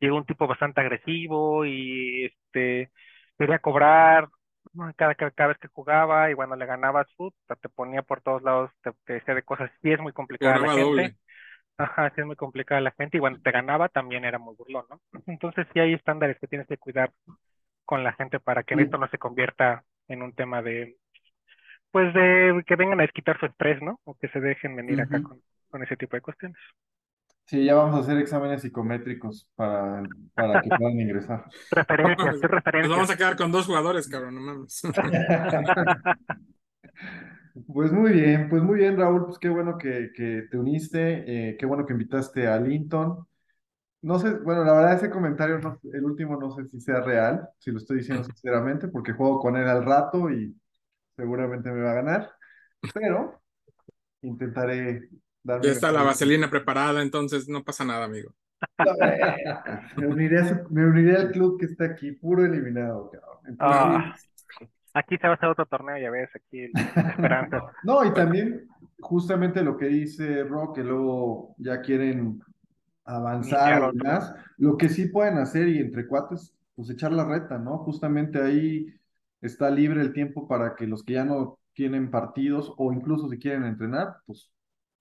llegó 0.00 0.16
un 0.16 0.26
tipo 0.26 0.46
bastante 0.46 0.80
agresivo 0.80 1.64
y 1.64 2.26
este 2.26 2.90
quería 3.38 3.58
cobrar 3.60 4.28
cada, 4.96 5.14
cada, 5.14 5.30
cada 5.30 5.48
vez 5.48 5.58
que 5.58 5.68
jugaba 5.68 6.30
y 6.30 6.34
cuando 6.34 6.56
le 6.56 6.66
ganabas 6.66 7.06
fut, 7.16 7.34
te 7.60 7.68
ponía 7.68 8.02
por 8.02 8.20
todos 8.20 8.42
lados, 8.42 8.70
te, 8.82 8.92
te 9.04 9.14
decía 9.14 9.34
de 9.34 9.42
cosas. 9.42 9.70
Sí 9.82 9.92
es 9.92 10.00
muy 10.00 10.12
complicada 10.12 10.58
la 10.58 10.68
gente. 10.68 10.80
doble. 10.80 11.16
Ajá, 11.78 12.10
sí 12.14 12.20
es 12.20 12.26
muy 12.26 12.36
complicada 12.36 12.80
la 12.80 12.92
gente 12.92 13.16
y 13.16 13.20
cuando 13.20 13.40
te 13.40 13.50
ganaba 13.50 13.88
también 13.88 14.24
era 14.24 14.38
muy 14.38 14.54
burlón, 14.56 14.86
¿no? 14.90 15.00
Entonces 15.26 15.66
sí 15.72 15.80
hay 15.80 15.94
estándares 15.94 16.38
que 16.38 16.46
tienes 16.46 16.68
que 16.68 16.78
cuidar 16.78 17.12
con 17.84 18.04
la 18.04 18.12
gente 18.12 18.40
para 18.40 18.62
que 18.62 18.74
sí, 18.74 18.82
esto 18.82 18.98
no 18.98 19.08
se 19.08 19.18
convierta 19.18 19.84
en 20.08 20.22
un 20.22 20.34
tema 20.34 20.62
de 20.62 20.96
pues 21.92 22.14
de 22.14 22.62
que 22.66 22.76
vengan 22.76 23.00
a 23.00 23.04
desquitar 23.04 23.38
su 23.40 23.46
estrés, 23.46 23.82
¿no? 23.82 24.00
O 24.04 24.16
que 24.18 24.28
se 24.30 24.40
dejen 24.40 24.76
venir 24.76 25.00
acá 25.02 25.20
con, 25.20 25.42
con 25.70 25.82
ese 25.84 25.96
tipo 25.98 26.16
de 26.16 26.22
cuestiones. 26.22 26.58
Sí, 27.46 27.64
ya 27.66 27.74
vamos 27.74 27.96
a 27.96 27.98
hacer 28.00 28.18
exámenes 28.18 28.62
psicométricos 28.62 29.46
para, 29.54 30.08
para 30.34 30.60
que 30.62 30.72
puedan 30.72 30.98
ingresar. 31.00 31.44
Referencias, 31.70 32.36
sí, 32.40 32.46
Nos 32.80 32.90
vamos 32.90 33.10
referencias. 33.10 33.10
a 33.10 33.16
quedar 33.16 33.36
con 33.36 33.52
dos 33.52 33.66
jugadores, 33.66 34.08
cabrón, 34.08 34.34
no 34.36 34.40
mames. 34.40 34.82
Pues 37.66 37.92
muy 37.92 38.12
bien, 38.12 38.48
pues 38.48 38.62
muy 38.62 38.78
bien, 38.78 38.96
Raúl, 38.96 39.26
pues 39.26 39.38
qué 39.38 39.48
bueno 39.50 39.76
que, 39.76 40.10
que 40.14 40.42
te 40.50 40.56
uniste, 40.58 41.50
eh, 41.50 41.56
qué 41.58 41.66
bueno 41.66 41.84
que 41.84 41.92
invitaste 41.92 42.46
a 42.46 42.58
Linton. 42.58 43.26
no 44.02 44.18
sé, 44.20 44.32
bueno, 44.40 44.64
la 44.64 44.72
verdad 44.74 44.94
ese 44.96 45.10
comentario, 45.10 45.58
no- 45.60 45.78
el 45.92 46.04
último 46.04 46.36
no 46.38 46.50
sé 46.52 46.66
si 46.68 46.80
sea 46.80 47.00
real, 47.02 47.48
si 47.58 47.70
lo 47.72 47.78
estoy 47.78 47.98
diciendo 47.98 48.24
sinceramente, 48.24 48.88
porque 48.88 49.12
juego 49.14 49.40
con 49.40 49.56
él 49.56 49.68
al 49.68 49.84
rato 49.84 50.30
y 50.30 50.56
seguramente 51.16 51.70
me 51.70 51.82
va 51.82 51.92
a 51.92 51.94
ganar, 51.94 52.32
pero 52.94 53.40
intentaré 54.22 55.08
dar 55.42 55.60
mi 55.62 55.66
Ya 55.66 55.72
está 55.72 55.92
la 55.92 56.02
vaselina 56.02 56.50
preparada, 56.50 57.02
entonces 57.02 57.48
no 57.48 57.64
pasa 57.64 57.84
nada, 57.84 58.04
amigo. 58.04 58.34
Me 59.96 60.06
uniré, 60.06 60.38
a 60.40 60.48
su- 60.48 60.70
me 60.70 60.84
uniré 60.86 61.16
al 61.16 61.30
club 61.30 61.58
que 61.58 61.66
está 61.66 61.84
aquí, 61.84 62.12
puro 62.12 62.44
eliminado, 62.44 63.10
cabrón. 63.10 63.38
Entonces, 63.46 63.84
Ah, 63.84 64.16
aquí 64.94 65.16
se 65.18 65.26
va 65.26 65.34
a 65.34 65.36
hacer 65.36 65.48
otro 65.48 65.66
torneo, 65.66 65.98
ya 65.98 66.10
ves, 66.10 66.30
aquí 66.34 66.76
esperanza. 67.06 67.62
no, 67.84 68.04
y 68.04 68.12
también 68.14 68.68
justamente 69.00 69.62
lo 69.62 69.76
que 69.76 69.86
dice 69.86 70.44
Rock, 70.44 70.76
que 70.76 70.84
luego 70.84 71.54
ya 71.58 71.80
quieren 71.80 72.40
avanzar 73.04 73.84
y 73.94 73.98
demás, 73.98 74.34
lo 74.58 74.76
que 74.76 74.88
sí 74.88 75.06
pueden 75.08 75.38
hacer 75.38 75.68
y 75.68 75.78
entre 75.80 76.06
cuates, 76.06 76.54
pues 76.76 76.90
echar 76.90 77.12
la 77.12 77.24
reta, 77.24 77.58
¿no? 77.58 77.78
Justamente 77.78 78.40
ahí 78.42 78.86
está 79.42 79.70
libre 79.70 80.00
el 80.00 80.12
tiempo 80.12 80.48
para 80.48 80.74
que 80.74 80.86
los 80.86 81.04
que 81.04 81.14
ya 81.14 81.24
no 81.24 81.58
tienen 81.74 82.10
partidos 82.10 82.72
o 82.78 82.92
incluso 82.92 83.28
si 83.28 83.38
quieren 83.38 83.64
entrenar, 83.64 84.16
pues 84.26 84.50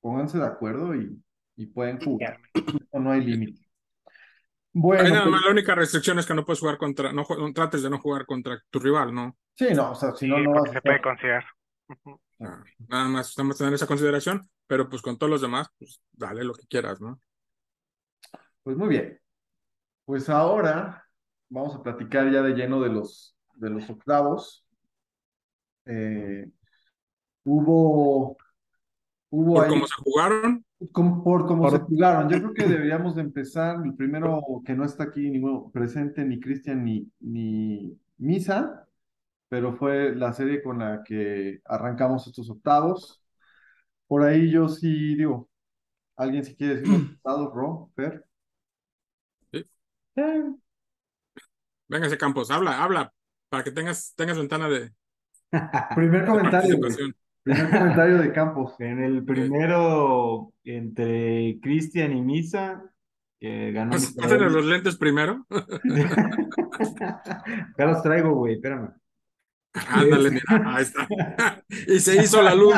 pónganse 0.01 0.38
de 0.39 0.45
acuerdo 0.45 0.95
y, 0.95 1.21
y 1.55 1.67
pueden 1.67 2.00
jugar. 2.01 2.39
O 2.89 3.00
no 3.00 3.12
hay 3.12 3.24
límite. 3.24 3.62
Bueno, 4.74 5.24
pues, 5.29 5.41
la 5.43 5.51
única 5.51 5.75
restricción 5.75 6.19
es 6.19 6.25
que 6.25 6.33
no 6.33 6.45
puedes 6.45 6.60
jugar 6.60 6.77
contra, 6.77 7.12
no, 7.12 7.25
trates 7.53 7.83
de 7.83 7.89
no 7.89 8.00
jugar 8.00 8.25
contra 8.25 8.62
tu 8.69 8.79
rival, 8.79 9.13
¿no? 9.13 9.38
sí, 9.53 9.74
no, 9.74 9.91
o 9.91 9.95
sea, 9.95 10.12
si 10.13 10.27
no, 10.27 10.38
Sí, 10.38 10.43
no 10.43 10.51
vas 10.51 10.60
porque 10.60 10.71
a 10.71 10.74
se 10.74 10.81
puede 10.81 11.01
considerar. 11.01 11.45
Ah, 12.39 12.63
Nada 12.88 13.07
más 13.10 13.29
estamos 13.29 13.57
teniendo 13.57 13.75
esa 13.75 13.86
consideración, 13.86 14.50
pero 14.65 14.89
pues 14.89 15.01
con 15.01 15.17
todos 15.17 15.29
los 15.29 15.41
demás, 15.41 15.67
pues 15.77 16.01
dale 16.12 16.43
lo 16.43 16.53
que 16.53 16.65
quieras, 16.67 17.01
¿no? 17.01 17.19
Pues 18.63 18.77
muy 18.77 18.89
bien. 18.89 19.19
Pues 20.05 20.29
ahora 20.29 21.05
vamos 21.50 21.75
a 21.75 21.83
platicar 21.83 22.31
ya 22.31 22.41
de 22.41 22.53
lleno 22.53 22.81
de 22.81 22.89
los, 22.89 23.36
de 23.62 23.70
los 23.70 23.89
octavos. 23.89 24.65
Eh, 25.86 26.50
hubo, 27.44 28.38
hubo 29.30 29.56
Por 29.56 29.63
ahí, 29.65 29.70
cómo 29.70 29.88
se 29.88 29.96
jugaron, 29.96 30.65
por 31.24 31.46
cómo 31.48 31.63
Por- 31.63 31.72
se 31.72 31.80
jugaron. 31.80 32.30
Yo 32.30 32.39
creo 32.39 32.53
que 32.53 32.68
deberíamos 32.68 33.15
de 33.15 33.22
empezar, 33.22 33.77
el 33.86 33.96
primero 33.96 34.41
que 34.65 34.74
no 34.75 34.84
está 34.86 35.06
aquí 35.06 35.30
ninguno 35.30 35.70
presente, 35.72 36.25
ni 36.25 36.39
Cristian 36.39 36.84
ni, 36.84 37.10
ni 37.20 37.98
Misa, 38.18 38.88
pero 39.50 39.75
fue 39.75 40.15
la 40.15 40.34
serie 40.34 40.63
con 40.63 40.80
la 40.80 41.03
que 41.03 41.62
arrancamos 41.65 42.27
estos 42.27 42.50
octavos. 42.50 43.24
Por 44.08 44.24
ahí 44.24 44.51
yo 44.51 44.70
sí 44.70 45.15
digo, 45.15 45.50
¿alguien 46.18 46.46
si 46.46 46.56
quiere 46.56 46.75
decir 46.75 46.89
los 46.89 47.01
octavos, 47.18 47.53
Ro, 47.53 47.91
Fer? 47.96 48.25
Sí. 49.51 49.65
Eh, 50.15 50.44
véngase 51.89 52.18
Campos, 52.18 52.50
habla, 52.51 52.84
habla, 52.84 53.13
para 53.51 53.65
que 53.65 53.72
tengas, 53.72 54.13
tengas 54.15 54.38
ventana 54.38 54.70
de 54.70 54.93
primer 55.96 56.25
comentario, 56.25 56.79
participación. 56.79 57.13
Primer 57.43 57.70
comentario 57.70 58.17
de 58.20 58.31
Campos. 58.31 58.75
En 58.79 59.03
el 59.03 59.25
primero, 59.25 60.53
entre 60.63 61.60
Cristian 61.62 62.15
y 62.15 62.22
Misa, 62.22 62.81
ganó. 63.41 63.91
Pásenle 63.91 64.50
los 64.50 64.65
lentes 64.65 64.96
primero. 64.96 65.46
Ya 67.77 67.86
los 67.86 68.01
traigo, 68.01 68.34
güey, 68.34 68.55
espérame. 68.55 68.91
Ándale, 69.74 70.31
mira, 70.31 70.63
ahí 70.65 70.84
está. 70.84 71.08
Y 71.88 72.00
se 72.00 72.24
hizo 72.24 72.41
la 72.41 72.55
luz. 72.55 72.75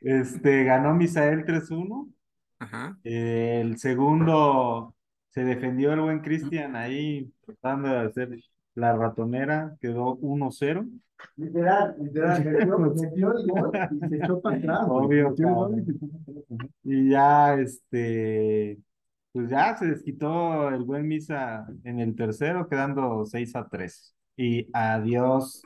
Este, 0.00 0.64
ganó 0.64 0.94
Misael 0.94 1.44
3-1. 1.44 2.12
Ajá. 2.58 2.98
Eh, 3.04 3.60
el 3.62 3.78
segundo 3.78 4.94
se 5.30 5.44
defendió 5.44 5.92
el 5.92 6.00
buen 6.00 6.20
Cristian 6.20 6.76
ahí, 6.76 7.32
tratando 7.44 7.88
de 7.88 7.98
hacer 8.00 8.28
la 8.74 8.94
ratonera, 8.94 9.76
quedó 9.80 10.16
1-0. 10.18 10.88
Literal, 11.36 11.96
literal, 12.00 12.44
metió, 12.44 12.78
metió 12.78 13.38
el 13.38 13.46
gol 13.46 13.72
y 13.90 14.08
se 14.08 14.16
echó 14.16 14.40
para 14.40 14.56
atrás. 14.56 14.80
Obvio, 14.88 15.34
y. 15.36 16.92
Y 16.92 17.10
ya, 17.10 17.54
este, 17.54 18.78
pues 19.32 19.50
ya 19.50 19.76
se 19.76 19.86
desquitó 19.86 20.68
el 20.70 20.82
buen 20.82 21.06
Misa 21.06 21.66
en 21.84 22.00
el 22.00 22.16
tercero, 22.16 22.68
quedando 22.68 23.24
6 23.24 23.54
a 23.56 23.68
3. 23.68 24.14
Y 24.36 24.68
adiós, 24.72 25.62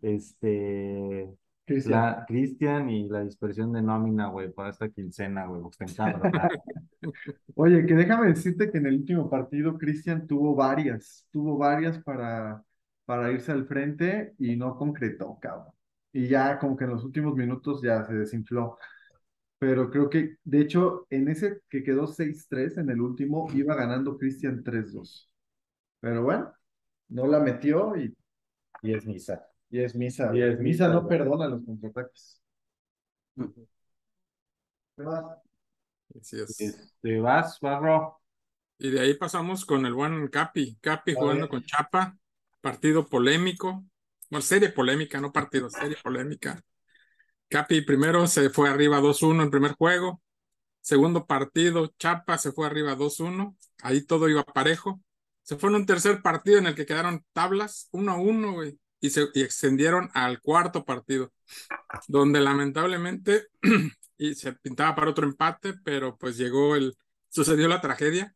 este, 0.00 1.28
Cristian. 1.64 2.00
la 2.00 2.24
Cristian 2.26 2.90
y 2.90 3.08
la 3.08 3.24
dispersión 3.24 3.72
de 3.72 3.82
nómina, 3.82 4.28
güey, 4.28 4.52
para 4.52 4.70
esta 4.70 4.88
quincena, 4.88 5.46
güey, 5.46 5.62
porque 5.62 5.76
está 5.84 5.86
encabronado. 5.86 6.54
Oye, 7.54 7.86
que 7.86 7.94
déjame 7.94 8.28
decirte 8.28 8.70
que 8.70 8.78
en 8.78 8.86
el 8.86 8.96
último 8.96 9.30
partido 9.30 9.78
Cristian 9.78 10.26
tuvo 10.26 10.54
varias, 10.54 11.26
tuvo 11.30 11.56
varias 11.58 11.98
para, 12.02 12.62
para 13.04 13.32
irse 13.32 13.52
al 13.52 13.66
frente 13.66 14.34
y 14.38 14.56
no 14.56 14.76
concretó, 14.76 15.38
cabrón. 15.40 15.72
Y 16.12 16.28
ya 16.28 16.58
como 16.58 16.76
que 16.76 16.84
en 16.84 16.90
los 16.90 17.04
últimos 17.04 17.34
minutos 17.34 17.82
ya 17.82 18.04
se 18.04 18.14
desinfló. 18.14 18.78
Pero 19.58 19.90
creo 19.90 20.10
que, 20.10 20.36
de 20.44 20.60
hecho, 20.60 21.06
en 21.10 21.28
ese 21.28 21.60
que 21.70 21.82
quedó 21.82 22.06
6-3 22.06 22.78
en 22.78 22.90
el 22.90 23.00
último, 23.00 23.48
iba 23.54 23.74
ganando 23.74 24.18
Cristian 24.18 24.62
3-2. 24.62 25.30
Pero 26.00 26.22
bueno, 26.24 26.52
no 27.08 27.26
la 27.26 27.40
metió 27.40 27.96
y, 27.96 28.16
Y 28.82 28.94
es 28.94 29.06
Misa. 29.06 29.46
Y 29.70 29.80
es 29.80 29.94
misa. 29.94 30.30
Y 30.34 30.42
es 30.42 30.58
Misa 30.60 30.88
no 30.88 31.06
perdona 31.06 31.48
los 31.48 31.64
contraataques. 31.64 32.40
¿Qué 34.96 35.02
más? 35.02 35.24
Así 36.20 36.40
es. 36.40 36.60
Este, 36.60 37.20
vas, 37.20 37.58
vas, 37.60 37.80
Ro. 37.80 38.20
Y 38.78 38.90
de 38.90 39.00
ahí 39.00 39.14
pasamos 39.14 39.64
con 39.64 39.86
el 39.86 39.94
buen 39.94 40.28
Capi. 40.28 40.76
Capi 40.80 41.12
A 41.12 41.16
jugando 41.16 41.42
ver. 41.42 41.50
con 41.50 41.64
Chapa. 41.64 42.16
Partido 42.60 43.08
polémico. 43.08 43.84
Bueno, 44.30 44.42
serie 44.42 44.70
polémica, 44.70 45.20
no 45.20 45.32
partido, 45.32 45.68
serie 45.70 45.96
polémica. 46.02 46.60
Capi 47.48 47.82
primero 47.82 48.26
se 48.26 48.50
fue 48.50 48.68
arriba 48.68 49.00
2-1 49.00 49.42
en 49.42 49.50
primer 49.50 49.72
juego. 49.72 50.22
Segundo 50.80 51.26
partido, 51.26 51.92
Chapa 51.98 52.38
se 52.38 52.52
fue 52.52 52.66
arriba 52.66 52.96
2-1. 52.96 53.56
Ahí 53.82 54.04
todo 54.04 54.28
iba 54.28 54.44
parejo. 54.44 55.02
Se 55.42 55.56
fue 55.56 55.70
en 55.70 55.76
un 55.76 55.86
tercer 55.86 56.22
partido 56.22 56.58
en 56.58 56.66
el 56.66 56.74
que 56.74 56.86
quedaron 56.86 57.24
tablas 57.32 57.88
1-1, 57.92 58.52
güey. 58.52 58.78
Y 59.04 59.10
se 59.10 59.28
y 59.34 59.42
extendieron 59.42 60.08
al 60.14 60.40
cuarto 60.40 60.86
partido, 60.86 61.30
donde 62.08 62.40
lamentablemente 62.40 63.48
y 64.16 64.34
se 64.34 64.54
pintaba 64.54 64.94
para 64.94 65.10
otro 65.10 65.26
empate, 65.26 65.74
pero 65.84 66.16
pues 66.16 66.38
llegó 66.38 66.74
el, 66.74 66.96
sucedió 67.28 67.68
la 67.68 67.82
tragedia, 67.82 68.34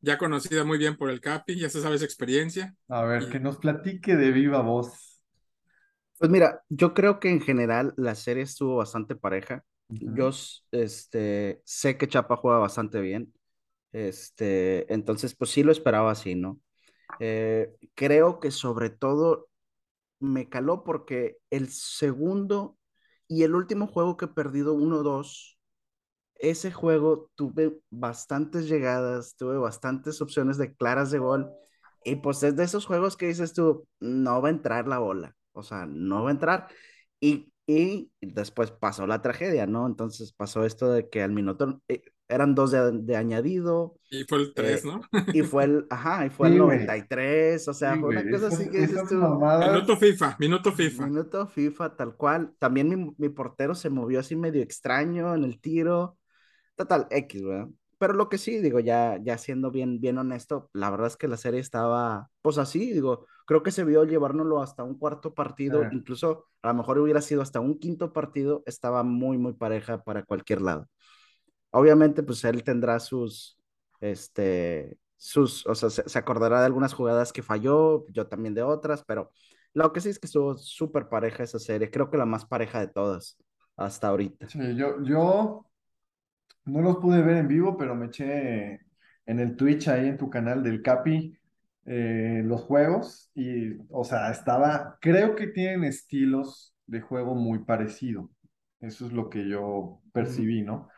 ya 0.00 0.18
conocida 0.18 0.64
muy 0.64 0.76
bien 0.76 0.98
por 0.98 1.08
el 1.08 1.22
Capi, 1.22 1.58
ya 1.58 1.70
se 1.70 1.80
sabe 1.80 1.96
esa 1.96 2.04
experiencia. 2.04 2.74
A 2.88 3.04
ver, 3.04 3.30
que 3.30 3.40
nos 3.40 3.56
platique 3.56 4.16
de 4.16 4.32
viva 4.32 4.60
voz. 4.60 5.18
Pues 6.18 6.30
mira, 6.30 6.62
yo 6.68 6.92
creo 6.92 7.18
que 7.18 7.30
en 7.30 7.40
general 7.40 7.94
la 7.96 8.14
serie 8.14 8.42
estuvo 8.42 8.76
bastante 8.76 9.16
pareja. 9.16 9.64
Yo 9.88 10.28
este, 10.72 11.62
sé 11.64 11.96
que 11.96 12.08
Chapa 12.08 12.36
juega 12.36 12.58
bastante 12.58 13.00
bien. 13.00 13.32
Este, 13.92 14.92
entonces, 14.92 15.34
pues 15.34 15.52
sí 15.52 15.62
lo 15.62 15.72
esperaba 15.72 16.10
así, 16.10 16.34
¿no? 16.34 16.60
Eh, 17.18 17.72
creo 17.94 18.40
que 18.40 18.50
sobre 18.50 18.90
todo 18.90 19.48
me 20.24 20.48
caló 20.48 20.84
porque 20.84 21.38
el 21.50 21.68
segundo 21.68 22.76
y 23.28 23.44
el 23.44 23.54
último 23.54 23.86
juego 23.86 24.16
que 24.16 24.26
he 24.26 24.28
perdido 24.28 24.74
1-2, 24.74 25.58
ese 26.36 26.72
juego 26.72 27.30
tuve 27.34 27.80
bastantes 27.90 28.68
llegadas, 28.68 29.36
tuve 29.36 29.56
bastantes 29.58 30.20
opciones 30.20 30.58
de 30.58 30.74
claras 30.74 31.10
de 31.10 31.18
gol. 31.18 31.50
Y 32.04 32.16
pues 32.16 32.42
es 32.42 32.56
de 32.56 32.64
esos 32.64 32.86
juegos 32.86 33.16
que 33.16 33.28
dices 33.28 33.54
tú, 33.54 33.88
no 34.00 34.42
va 34.42 34.48
a 34.48 34.52
entrar 34.52 34.86
la 34.86 34.98
bola, 34.98 35.34
o 35.52 35.62
sea, 35.62 35.86
no 35.86 36.22
va 36.24 36.30
a 36.30 36.32
entrar. 36.32 36.68
Y, 37.20 37.53
y 37.66 38.10
después 38.20 38.70
pasó 38.70 39.06
la 39.06 39.22
tragedia, 39.22 39.66
¿no? 39.66 39.86
Entonces 39.86 40.32
pasó 40.32 40.64
esto 40.64 40.90
de 40.92 41.08
que 41.08 41.22
al 41.22 41.32
minuto 41.32 41.82
eh, 41.88 42.02
eran 42.28 42.54
dos 42.54 42.70
de, 42.72 42.92
de 42.92 43.16
añadido 43.16 43.96
Y 44.10 44.24
fue 44.24 44.38
el 44.38 44.54
3, 44.54 44.84
Eh, 44.84 44.84
¿no? 44.84 45.00
y 45.30 45.42
fue 45.42 45.64
el, 45.64 45.86
ajá, 45.90 46.26
y 46.26 46.30
fue 46.30 46.48
Sí, 46.48 46.50
el 46.50 46.56
güey. 46.58 46.58
93, 46.58 47.68
o 47.68 47.74
sea, 47.74 47.96
Sí, 47.96 47.98
fue 47.98 48.08
una 48.10 48.22
güey, 48.22 48.28
cosa 48.28 48.48
así 48.48 48.68
que 48.70 48.78
dices 48.80 49.06
tú. 49.08 49.16
Minuto 49.58 49.96
FIFA, 49.96 50.36
minuto 50.38 50.72
FIFA. 50.72 51.06
Minuto 51.06 51.46
FIFA, 51.48 51.96
tal 51.96 52.16
cual. 52.16 52.54
También 52.58 52.88
mi, 52.88 53.14
mi 53.18 53.28
portero 53.28 53.74
se 53.74 53.90
movió 53.90 54.20
así 54.20 54.36
medio 54.36 54.62
extraño 54.62 55.34
en 55.34 55.44
el 55.44 55.60
tiro. 55.60 56.18
Total, 56.76 57.06
X, 57.10 57.42
¿verdad? 57.44 57.68
Pero 57.98 58.12
lo 58.14 58.28
que 58.28 58.38
sí, 58.38 58.58
digo, 58.58 58.80
ya, 58.80 59.18
ya 59.22 59.38
siendo 59.38 59.70
bien, 59.70 60.00
bien 60.00 60.18
honesto, 60.18 60.70
la 60.72 60.90
verdad 60.90 61.08
es 61.08 61.16
que 61.16 61.28
la 61.28 61.36
serie 61.36 61.60
estaba, 61.60 62.30
pues 62.42 62.58
así, 62.58 62.92
digo, 62.92 63.26
creo 63.46 63.62
que 63.62 63.70
se 63.70 63.84
vio 63.84 64.04
llevárnoslo 64.04 64.62
hasta 64.62 64.82
un 64.84 64.98
cuarto 64.98 65.34
partido, 65.34 65.82
Ah. 65.82 65.90
incluso 65.92 66.46
a 66.62 66.68
lo 66.68 66.74
mejor 66.74 66.98
hubiera 66.98 67.20
sido 67.20 67.42
hasta 67.42 67.60
un 67.60 67.78
quinto 67.78 68.12
partido, 68.12 68.62
estaba 68.66 69.02
muy, 69.02 69.38
muy 69.38 69.52
pareja 69.54 70.02
para 70.04 70.24
cualquier 70.24 70.62
lado. 70.62 70.88
Obviamente, 71.70 72.22
pues 72.22 72.44
él 72.44 72.62
tendrá 72.64 73.00
sus, 73.00 73.58
este, 74.00 74.98
sus, 75.16 75.66
o 75.66 75.74
sea, 75.74 75.90
se, 75.90 76.08
se 76.08 76.18
acordará 76.18 76.60
de 76.60 76.66
algunas 76.66 76.94
jugadas 76.94 77.32
que 77.32 77.42
falló, 77.42 78.06
yo 78.10 78.26
también 78.28 78.54
de 78.54 78.62
otras, 78.62 79.04
pero 79.06 79.32
lo 79.74 79.92
que 79.92 80.00
sí 80.00 80.08
es 80.10 80.18
que 80.20 80.26
estuvo 80.26 80.56
súper 80.56 81.08
pareja 81.08 81.42
esa 81.42 81.58
serie, 81.58 81.90
creo 81.90 82.10
que 82.10 82.16
la 82.18 82.26
más 82.26 82.46
pareja 82.46 82.80
de 82.80 82.88
todas 82.88 83.38
hasta 83.76 84.08
ahorita. 84.08 84.48
Sí, 84.48 84.58
yo, 84.76 85.02
yo 85.02 85.66
no 86.66 86.82
los 86.82 86.96
pude 86.98 87.22
ver 87.22 87.36
en 87.38 87.48
vivo, 87.48 87.76
pero 87.76 87.94
me 87.94 88.06
eché 88.06 88.80
en 89.26 89.40
el 89.40 89.56
Twitch, 89.56 89.88
ahí 89.88 90.08
en 90.08 90.16
tu 90.18 90.30
canal 90.30 90.62
del 90.62 90.82
Capi, 90.82 91.36
eh, 91.86 92.42
los 92.44 92.62
juegos 92.62 93.30
y, 93.34 93.74
o 93.90 94.04
sea, 94.04 94.30
estaba, 94.30 94.98
creo 95.00 95.34
que 95.36 95.48
tienen 95.48 95.84
estilos 95.84 96.74
de 96.86 97.00
juego 97.00 97.34
muy 97.34 97.60
parecido. 97.60 98.30
Eso 98.80 99.06
es 99.06 99.12
lo 99.12 99.30
que 99.30 99.48
yo 99.48 100.00
percibí, 100.12 100.62
¿no? 100.62 100.88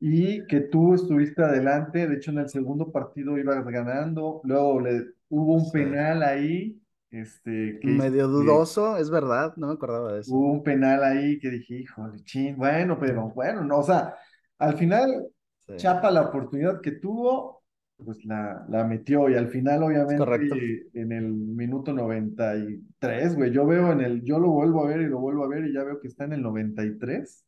Y 0.00 0.46
que 0.46 0.60
tú 0.60 0.94
estuviste 0.94 1.42
adelante, 1.42 2.06
de 2.08 2.16
hecho 2.16 2.30
en 2.30 2.38
el 2.38 2.48
segundo 2.48 2.92
partido 2.92 3.38
ibas 3.38 3.64
ganando, 3.66 4.40
luego 4.44 4.80
le, 4.80 5.06
hubo 5.28 5.54
un 5.54 5.70
penal 5.72 6.22
ahí, 6.22 6.80
este, 7.10 7.80
que 7.82 8.00
Medio 8.00 8.28
que- 8.36 8.68
dudoso, 8.68 8.98
es 8.98 9.10
verdad, 9.10 9.54
no 9.56 9.66
me 9.66 9.72
acordaba 9.72 10.12
de 10.12 10.20
eso. 10.20 10.36
Hubo 10.36 10.52
un 10.52 10.62
penal 10.62 11.02
ahí 11.04 11.38
que 11.38 11.50
dije, 11.50 11.74
híjole, 11.80 12.22
chin, 12.24 12.56
bueno, 12.56 12.98
pero 12.98 13.30
bueno, 13.30 13.64
no, 13.64 13.78
o 13.78 13.82
sea, 13.82 14.14
al 14.58 14.76
final 14.76 15.28
Sí. 15.68 15.76
Chapa 15.76 16.10
la 16.10 16.22
oportunidad 16.22 16.80
que 16.80 16.92
tuvo, 16.92 17.62
pues 17.98 18.24
la, 18.24 18.64
la 18.70 18.84
metió 18.84 19.28
y 19.28 19.34
al 19.34 19.48
final 19.48 19.82
obviamente 19.82 20.88
en 20.94 21.12
el 21.12 21.30
minuto 21.30 21.92
93, 21.92 23.36
güey, 23.36 23.52
yo 23.52 23.66
veo 23.66 23.92
en 23.92 24.00
el, 24.00 24.22
yo 24.24 24.38
lo 24.38 24.48
vuelvo 24.48 24.82
a 24.82 24.88
ver 24.88 25.02
y 25.02 25.06
lo 25.06 25.18
vuelvo 25.18 25.44
a 25.44 25.48
ver 25.48 25.66
y 25.66 25.74
ya 25.74 25.84
veo 25.84 26.00
que 26.00 26.08
está 26.08 26.24
en 26.24 26.32
el 26.32 26.42
93 26.42 27.44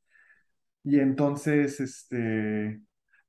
y 0.85 0.99
entonces, 0.99 1.81
este, 1.81 2.81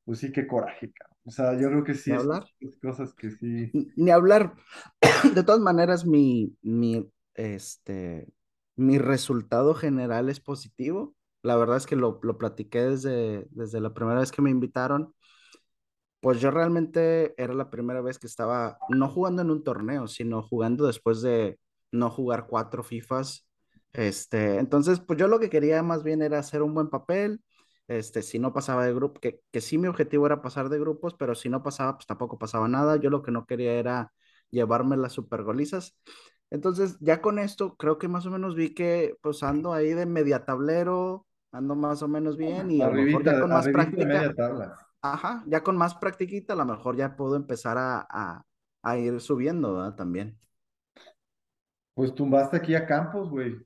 pues 0.03 0.19
sí, 0.19 0.31
qué 0.31 0.45
coraje, 0.45 0.91
cabrón. 0.91 1.17
O 1.23 1.31
sea, 1.31 1.53
yo 1.53 1.69
creo 1.69 1.83
que 1.83 1.93
sí, 1.93 2.11
Ni 2.59 2.67
es 2.67 2.77
cosas 2.79 3.13
que 3.13 3.29
sí. 3.31 3.71
Ni 3.95 4.09
hablar. 4.09 4.55
De 5.35 5.43
todas 5.43 5.61
maneras, 5.61 6.05
mi, 6.05 6.57
mi, 6.61 7.09
este, 7.35 8.27
mi 8.75 8.97
resultado 8.97 9.73
general 9.73 10.29
es 10.29 10.39
positivo. 10.39 11.13
La 11.43 11.55
verdad 11.55 11.77
es 11.77 11.87
que 11.87 11.95
lo, 11.95 12.19
lo 12.23 12.37
platiqué 12.37 12.81
desde, 12.81 13.47
desde 13.51 13.81
la 13.81 13.93
primera 13.93 14.19
vez 14.19 14.31
que 14.31 14.41
me 14.41 14.49
invitaron. 14.51 15.13
Pues 16.19 16.39
yo 16.39 16.51
realmente 16.51 17.33
era 17.41 17.53
la 17.53 17.69
primera 17.71 18.01
vez 18.01 18.19
que 18.19 18.27
estaba 18.27 18.77
no 18.89 19.09
jugando 19.09 19.41
en 19.41 19.49
un 19.49 19.63
torneo, 19.63 20.07
sino 20.07 20.43
jugando 20.43 20.85
después 20.85 21.21
de 21.21 21.59
no 21.91 22.11
jugar 22.11 22.45
cuatro 22.47 22.83
FIFAs. 22.83 23.47
Este, 23.93 24.57
entonces, 24.59 24.99
pues 24.99 25.17
yo 25.19 25.27
lo 25.27 25.39
que 25.39 25.49
quería 25.49 25.81
más 25.83 26.03
bien 26.03 26.21
era 26.21 26.37
hacer 26.39 26.61
un 26.61 26.73
buen 26.75 26.89
papel. 26.89 27.41
Este, 27.87 28.21
si 28.21 28.37
no 28.39 28.53
pasaba 28.53 28.85
de 28.85 28.93
grupo, 28.93 29.19
que, 29.19 29.41
que 29.51 29.61
sí 29.61 29.77
mi 29.79 29.87
objetivo 29.87 30.25
era 30.27 30.41
pasar 30.43 30.69
de 30.69 30.79
grupos, 30.79 31.15
pero 31.15 31.33
si 31.35 31.49
no 31.49 31.63
pasaba, 31.63 31.95
pues 31.97 32.05
tampoco 32.07 32.37
pasaba 32.37 32.67
nada. 32.67 32.97
Yo 32.97 33.09
lo 33.09 33.23
que 33.23 33.31
no 33.31 33.45
quería 33.47 33.73
era 33.73 34.13
llevarme 34.51 34.97
las 34.97 35.13
supergolizas. 35.13 35.97
Entonces, 36.51 36.97
ya 36.99 37.21
con 37.21 37.39
esto, 37.39 37.75
creo 37.77 37.97
que 37.97 38.07
más 38.07 38.25
o 38.27 38.31
menos 38.31 38.55
vi 38.55 38.73
que 38.75 39.15
pues 39.21 39.41
ando 39.43 39.73
ahí 39.73 39.93
de 39.93 40.05
media 40.05 40.45
tablero, 40.45 41.25
ando 41.51 41.75
más 41.75 42.01
o 42.01 42.07
menos 42.07 42.37
bien 42.37 42.71
y 42.71 42.81
a 42.81 42.87
lo 42.87 42.93
mejor 42.93 43.23
ya 43.23 43.39
con 43.39 43.49
más 43.51 43.67
práctica. 43.69 44.05
media 44.05 44.33
tabla. 44.33 44.75
Ajá, 45.01 45.43
ya 45.47 45.63
con 45.63 45.77
más 45.77 45.95
practiquita, 45.95 46.53
a 46.53 46.55
lo 46.55 46.65
mejor 46.65 46.95
ya 46.95 47.15
puedo 47.15 47.35
empezar 47.35 47.77
a, 47.77 48.05
a, 48.09 48.45
a 48.83 48.97
ir 48.97 49.19
subiendo, 49.19 49.73
¿verdad? 49.75 49.95
También. 49.95 50.37
Pues 51.93 52.13
tumbaste 52.13 52.57
aquí 52.57 52.75
a 52.75 52.85
Campos, 52.85 53.29
güey. 53.29 53.57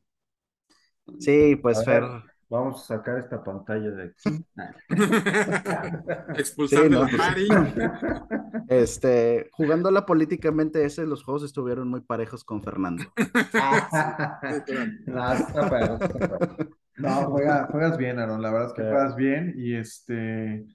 Sí, 1.20 1.56
pues 1.58 1.80
A 1.80 1.84
Fer, 1.84 2.04
ver. 2.04 2.24
Vamos 2.50 2.84
a 2.84 2.96
sacar 2.98 3.18
esta 3.20 3.44
pantalla 3.44 3.90
de 3.92 4.04
aquí. 4.06 4.46
Expulsar 6.38 6.84
Sí, 6.84 6.90
no, 6.90 7.06
este, 8.68 9.50
jugándola 9.52 10.06
políticamente 10.06 10.86
ese, 10.86 11.06
los 11.06 11.24
juegos 11.24 11.44
estuvieron 11.44 11.88
muy 11.90 12.02
parejos 12.02 12.44
con 12.44 12.62
Fernando. 12.64 13.04
No, 15.06 15.34
está 15.34 15.70
perro, 15.70 15.96
está 15.96 16.28
perro. 16.28 16.75
No, 16.98 17.30
juega- 17.32 17.68
juegas 17.72 17.98
bien, 17.98 18.20
Aaron. 18.20 18.42
La 18.42 18.52
verdad 18.52 18.68
es 18.70 18.74
que 18.74 18.82
Sí. 18.82 18.88
juegas 18.88 19.16
bien 19.16 19.54
y 19.58 19.76
este. 19.76 20.66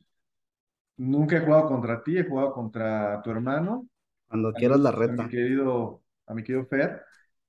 Nunca 0.96 1.36
he 1.36 1.40
jugado 1.40 1.66
contra 1.68 2.02
ti, 2.02 2.18
he 2.18 2.24
jugado 2.24 2.52
contra 2.52 3.20
tu 3.22 3.30
hermano. 3.30 3.88
Cuando 4.28 4.54
quieras 4.56 4.80
la 4.80 4.92
Saludos 4.92 5.02
A 5.06 5.12
mi 5.12 5.26
reta. 5.26 5.28
querido, 5.28 6.02
a 6.26 6.34
mi 6.34 6.42
querido 6.44 6.66
Fer. 6.66 7.02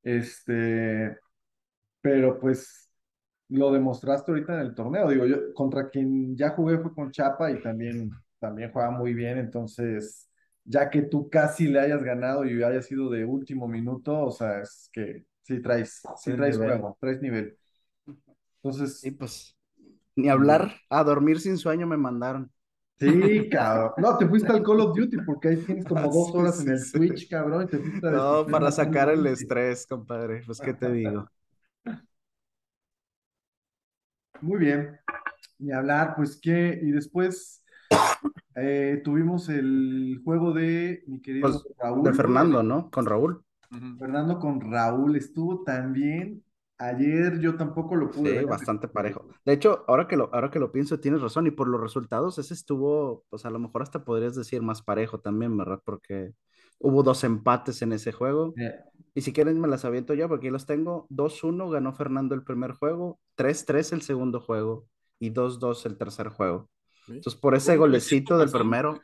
Este, 0.04 1.18
pero 2.02 2.40
pues 2.40 2.90
lo 3.50 3.72
demostraste 3.72 4.32
ahorita 4.32 4.56
en 4.56 4.62
el 4.62 4.76
torneo. 4.76 5.10
Digo, 5.10 5.26
yo 5.28 5.54
contra 5.56 5.90
quien 5.90 6.36
ya 6.38 6.52
jugué 6.52 6.80
fue 6.80 6.94
con 6.96 7.12
Chapa 7.12 7.52
y 7.52 7.62
también, 7.62 8.12
también 8.40 8.72
juega 8.74 8.92
muy 8.92 9.14
bien. 9.16 9.38
Entonces, 9.40 10.30
ya 10.66 10.90
que 10.90 11.04
tú 11.04 11.30
casi 11.30 11.68
le 11.68 11.80
hayas 11.82 12.04
ganado 12.04 12.46
y 12.46 12.64
hayas 12.64 12.86
sido 12.88 13.10
de 13.10 13.26
último 13.26 13.68
minuto, 13.68 14.20
o 14.28 14.32
sea, 14.32 14.62
es 14.62 14.90
que 14.94 15.26
sí 15.44 15.62
traes, 15.62 16.12
sí 16.16 16.34
Traes 16.34 16.36
traes 16.36 16.60
nivel. 16.60 16.62
juego, 16.62 16.98
traes 17.02 17.22
nivel. 17.22 17.58
Entonces, 18.64 19.08
Y 19.08 19.12
pues, 19.12 19.56
ni 20.16 20.30
hablar, 20.30 20.82
a 20.90 21.04
dormir 21.04 21.40
sin 21.42 21.58
sueño 21.58 21.88
me 21.88 21.98
mandaron. 21.98 22.52
sí, 23.00 23.50
cabrón. 23.50 23.92
No, 23.98 24.18
te 24.18 24.28
fuiste 24.28 24.52
al 24.52 24.64
Call 24.64 24.80
of 24.82 24.96
Duty 24.98 25.18
porque 25.20 25.50
ahí 25.50 25.58
tienes 25.66 25.86
como 25.86 26.12
dos 26.12 26.34
Sí, 26.36 26.36
horas 26.36 26.60
en 26.60 26.70
sí, 26.70 26.78
el 26.78 26.92
sí. 27.00 27.00
Twitch, 27.00 27.30
cabrón, 27.30 27.64
y 27.64 27.70
te 27.70 27.80
fuiste 27.80 28.08
a 28.08 28.12
No, 28.12 28.50
para 28.50 28.72
sacar 28.72 29.10
el 29.10 29.26
estrés, 29.28 29.88
compadre. 29.88 30.44
Pues, 30.46 30.62
¿qué 30.62 30.74
te 30.74 30.92
digo? 30.92 31.30
Muy 34.42 34.60
bien. 34.60 35.00
Ni 35.60 35.72
hablar, 35.74 36.16
pues 36.16 36.40
qué. 36.42 36.80
Y 36.82 36.92
después 36.92 37.64
eh, 38.56 39.02
tuvimos 39.04 39.50
el 39.50 40.22
juego 40.26 40.54
de 40.54 41.04
mi 41.08 41.22
querido 41.22 41.52
Pues, 41.52 41.68
Raúl. 41.80 42.04
De 42.04 42.14
Fernando, 42.14 42.64
¿no? 42.64 42.90
Con 42.90 43.06
Raúl. 43.06 43.44
Fernando 43.98 44.38
con 44.38 44.60
Raúl 44.60 45.16
estuvo 45.16 45.64
tan 45.64 45.94
bien. 45.94 46.44
Ayer 46.84 47.40
yo 47.40 47.56
tampoco 47.58 47.96
lo 47.96 48.10
pude 48.10 48.32
Sí, 48.32 48.36
ver. 48.36 48.48
bastante 48.48 48.88
parejo. 48.88 49.28
De 49.46 49.54
hecho, 49.54 49.84
ahora 49.88 50.08
que 50.08 50.18
lo, 50.18 50.34
ahora 50.34 50.50
que 50.50 50.60
lo 50.60 50.72
pienso, 50.72 51.00
tienes 51.00 51.22
razón. 51.22 51.46
Y 51.48 51.52
por 51.52 51.68
los 51.68 51.80
resultados, 51.82 52.40
ese 52.40 52.54
estuvo, 52.56 53.24
pues 53.30 53.46
a 53.46 53.50
lo 53.52 53.60
mejor 53.60 53.84
hasta 53.84 54.04
podrías 54.04 54.36
decir 54.36 54.62
más 54.64 54.82
parejo 54.82 55.20
también, 55.20 55.56
¿verdad? 55.58 55.82
Porque 55.86 56.34
hubo 56.80 57.04
dos 57.04 57.24
empates 57.24 57.82
en 57.84 57.94
ese 57.94 58.12
juego. 58.12 58.54
Eh, 58.58 58.74
Y 59.14 59.22
si 59.22 59.32
quieren, 59.34 59.60
me 59.62 59.68
las 59.68 59.86
aviento 59.86 60.14
yo, 60.16 60.28
porque 60.28 60.48
aquí 60.48 60.52
los 60.52 60.66
tengo. 60.66 61.06
2-1 61.10 61.70
ganó 61.70 61.94
Fernando 61.94 62.34
el 62.36 62.44
primer 62.44 62.72
juego, 62.74 63.20
3-3 63.36 63.94
el 63.94 64.02
segundo 64.02 64.40
juego 64.42 64.88
y 65.20 65.30
2-2 65.32 65.86
el 65.86 65.98
tercer 65.98 66.30
juego. 66.30 66.70
Sí. 67.06 67.14
Entonces, 67.14 67.40
por 67.40 67.56
ese 67.56 67.78
golecito 67.78 68.38
del 68.38 68.50
primero. 68.52 69.00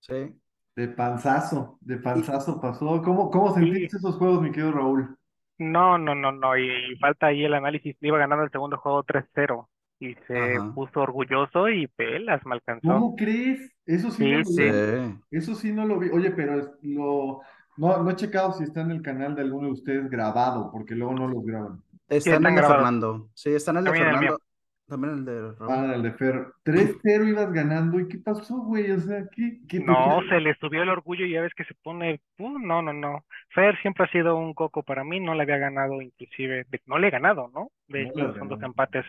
Sí. 0.00 0.40
de 0.76 0.88
panzazo, 0.88 1.78
de 1.80 1.96
panzazo 1.98 2.60
pasó. 2.60 3.00
¿Cómo, 3.02 3.30
cómo 3.30 3.54
sentiste 3.54 3.96
esos 3.96 4.16
juegos, 4.16 4.42
mi 4.42 4.50
querido 4.50 4.72
Raúl? 4.72 5.16
No, 5.58 5.98
no, 5.98 6.14
no, 6.14 6.32
no, 6.32 6.56
y, 6.56 6.92
y 6.92 6.96
falta 6.96 7.26
ahí 7.28 7.44
el 7.44 7.54
análisis. 7.54 7.96
Iba 8.00 8.18
ganando 8.18 8.44
el 8.44 8.50
segundo 8.50 8.76
juego 8.78 9.04
3-0 9.04 9.68
y 10.00 10.14
se 10.26 10.36
Ajá. 10.56 10.72
puso 10.74 11.00
orgulloso 11.00 11.68
y 11.68 11.86
pelas, 11.86 12.44
me 12.44 12.54
alcanzó. 12.54 12.88
¿Cómo 12.88 13.14
crees? 13.16 13.72
Eso 13.86 14.10
sí, 14.10 14.24
Sí, 14.24 14.30
no 14.32 14.38
lo 14.38 14.44
sí. 14.44 14.62
vi. 14.62 14.70
Sí. 14.70 15.20
Eso 15.30 15.54
sí 15.54 15.72
no 15.72 15.86
lo 15.86 15.98
vi. 15.98 16.08
Oye, 16.10 16.30
pero 16.32 16.58
es- 16.58 16.70
lo 16.82 17.40
no, 17.76 18.02
no 18.02 18.10
he 18.10 18.16
checado 18.16 18.52
si 18.52 18.64
está 18.64 18.82
en 18.82 18.90
el 18.92 19.02
canal 19.02 19.34
de 19.34 19.42
alguno 19.42 19.66
de 19.68 19.72
ustedes 19.74 20.08
grabado, 20.10 20.70
porque 20.72 20.94
luego 20.94 21.14
no 21.14 21.28
los 21.28 21.44
graban. 21.44 21.82
Está 22.08 22.36
en 22.36 22.46
el 22.46 22.54
de. 22.54 22.62
Fernando. 22.62 23.30
Sí, 23.34 23.50
está 23.50 23.70
en 23.72 23.78
el 23.78 23.84
de 23.84 23.90
También 23.90 24.08
el 24.08 24.18
mío. 24.20 24.38
Fernando. 24.38 24.43
También 24.86 25.14
el 25.14 25.24
de 25.24 25.52
Raúl. 25.52 25.70
Ah, 25.72 25.92
el 25.94 26.02
de 26.02 26.12
Fer. 26.12 26.46
3-0 26.62 27.24
ibas 27.28 27.52
ganando. 27.52 27.98
¿Y 28.00 28.08
qué 28.08 28.18
pasó, 28.18 28.58
güey? 28.62 28.90
O 28.92 29.00
sea, 29.00 29.28
¿qué, 29.30 29.60
qué 29.68 29.80
No, 29.86 30.22
se 30.28 30.40
le 30.40 30.54
subió 30.60 30.82
el 30.84 30.88
orgullo 30.88 31.26
y 31.26 31.32
ya 31.32 31.42
ves 31.42 31.52
que 31.54 31.64
se 31.64 31.74
pone, 31.74 32.20
uh, 32.38 32.58
no, 32.60 32.80
no, 32.80 32.92
no. 32.92 33.24
Fer 33.50 33.76
siempre 33.82 34.04
ha 34.04 34.08
sido 34.12 34.36
un 34.36 34.54
coco 34.54 34.84
para 34.84 35.02
mí, 35.02 35.18
no 35.18 35.34
le 35.34 35.42
había 35.42 35.56
ganado 35.58 36.00
inclusive, 36.00 36.64
de- 36.68 36.80
no 36.86 36.98
le 36.98 37.08
he 37.08 37.10
ganado, 37.10 37.48
¿no? 37.52 37.70
De 37.88 38.02
No 38.02 38.04
hecho, 38.04 38.32
son 38.38 38.46
dos 38.48 38.62
empates. 38.62 39.04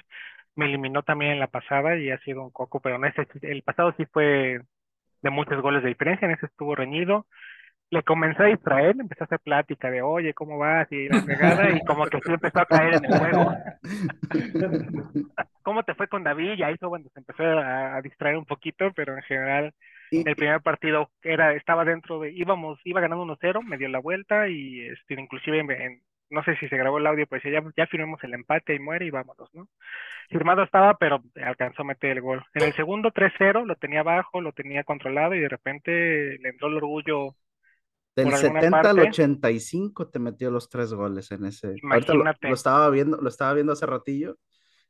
Me 0.56 0.66
eliminó 0.66 1.04
también 1.04 1.34
en 1.34 1.40
la 1.40 1.48
pasada 1.48 1.98
y 1.98 2.10
ha 2.10 2.18
sido 2.22 2.42
un 2.44 2.50
coco, 2.52 2.80
pero 2.80 2.96
en 2.96 3.06
este, 3.06 3.28
el 3.44 3.62
pasado 3.62 3.94
sí 3.98 4.06
fue 4.08 4.60
de 5.24 5.30
muchos 5.32 5.62
goles 5.62 5.84
de 5.84 5.90
diferencia, 5.90 6.26
en 6.28 6.34
ese 6.36 6.48
estuvo 6.48 6.76
reñido. 6.76 7.28
Le 7.92 8.04
comencé 8.04 8.44
a 8.44 8.48
distraer, 8.48 8.96
empecé 9.00 9.24
a 9.24 9.26
hacer 9.26 9.40
plática 9.40 9.90
de, 9.92 10.02
oye, 10.02 10.34
¿cómo 10.34 10.58
vas? 10.58 10.92
Y 10.92 11.08
la 11.08 11.22
pegada, 11.22 11.72
y 11.72 11.82
como 11.82 12.06
que 12.08 12.20
sí 12.22 12.32
empezó 12.34 12.60
a 12.60 12.66
caer 12.66 12.96
en 12.96 13.06
el 13.06 13.14
juego. 13.14 13.52
¿Cómo 15.64 15.84
te 15.84 15.96
fue 15.96 16.08
con 16.08 16.24
David? 16.24 16.54
Y 16.58 16.64
ahí 16.64 16.78
fue 16.78 16.90
cuando 16.90 17.10
se 17.10 17.20
empezó 17.20 17.44
a, 17.44 17.96
a 17.96 18.02
distraer 18.02 18.38
un 18.38 18.46
poquito, 18.46 18.92
pero 18.96 19.16
en 19.16 19.24
general 19.24 19.74
el 20.24 20.36
primer 20.36 20.62
partido 20.62 21.10
era, 21.24 21.54
estaba 21.54 21.86
dentro 21.86 22.20
de, 22.20 22.32
íbamos, 22.32 22.80
iba 22.86 23.02
ganando 23.02 23.24
1-0, 23.26 23.62
me 23.64 23.78
dio 23.78 23.88
la 23.90 24.00
vuelta 24.00 24.48
y 24.50 24.82
este, 24.88 25.16
inclusive 25.16 25.60
en- 25.60 25.72
en- 25.72 26.02
no 26.30 26.44
sé 26.44 26.56
si 26.58 26.68
se 26.68 26.78
grabó 26.78 26.98
el 26.98 27.08
audio, 27.08 27.28
pues 27.28 27.44
decía, 27.44 27.62
ya, 27.62 27.72
ya 27.78 27.88
firmemos 27.88 28.24
el 28.24 28.34
empate 28.34 28.74
y 28.76 28.80
muere 28.80 29.06
y 29.06 29.12
vámonos, 29.12 29.54
¿no? 29.54 29.68
Firmado 30.30 30.64
estaba, 30.64 30.96
pero 30.98 31.22
alcanzó 31.44 31.84
a 31.84 31.86
meter 31.86 32.12
el 32.12 32.22
gol. 32.22 32.44
En 32.56 32.64
el 32.64 32.74
segundo 32.74 33.12
3-0 33.12 33.66
lo 33.66 33.76
tenía 33.76 34.04
bajo, 34.04 34.42
lo 34.42 34.52
tenía 34.54 34.84
controlado 34.84 35.36
y 35.36 35.40
de 35.40 35.50
repente 35.50 36.38
le 36.40 36.50
entró 36.50 36.68
el 36.70 36.78
orgullo. 36.78 37.36
Del 38.16 38.26
por 38.26 38.36
alguna 38.36 38.62
70 38.62 38.90
al 38.90 38.96
parte. 38.98 39.02
85 39.02 40.08
te 40.10 40.20
metió 40.20 40.52
los 40.52 40.70
tres 40.70 40.94
goles 40.94 41.32
en 41.32 41.46
ese. 41.46 41.80
Ahorita 41.90 42.14
lo, 42.14 42.22
Imagínate. 42.22 42.48
lo 42.48 42.54
estaba 42.54 42.90
viendo, 42.90 43.18
lo 43.18 43.30
estaba 43.30 43.54
viendo 43.54 43.74
hace 43.74 43.86
ratillo. 43.86 44.38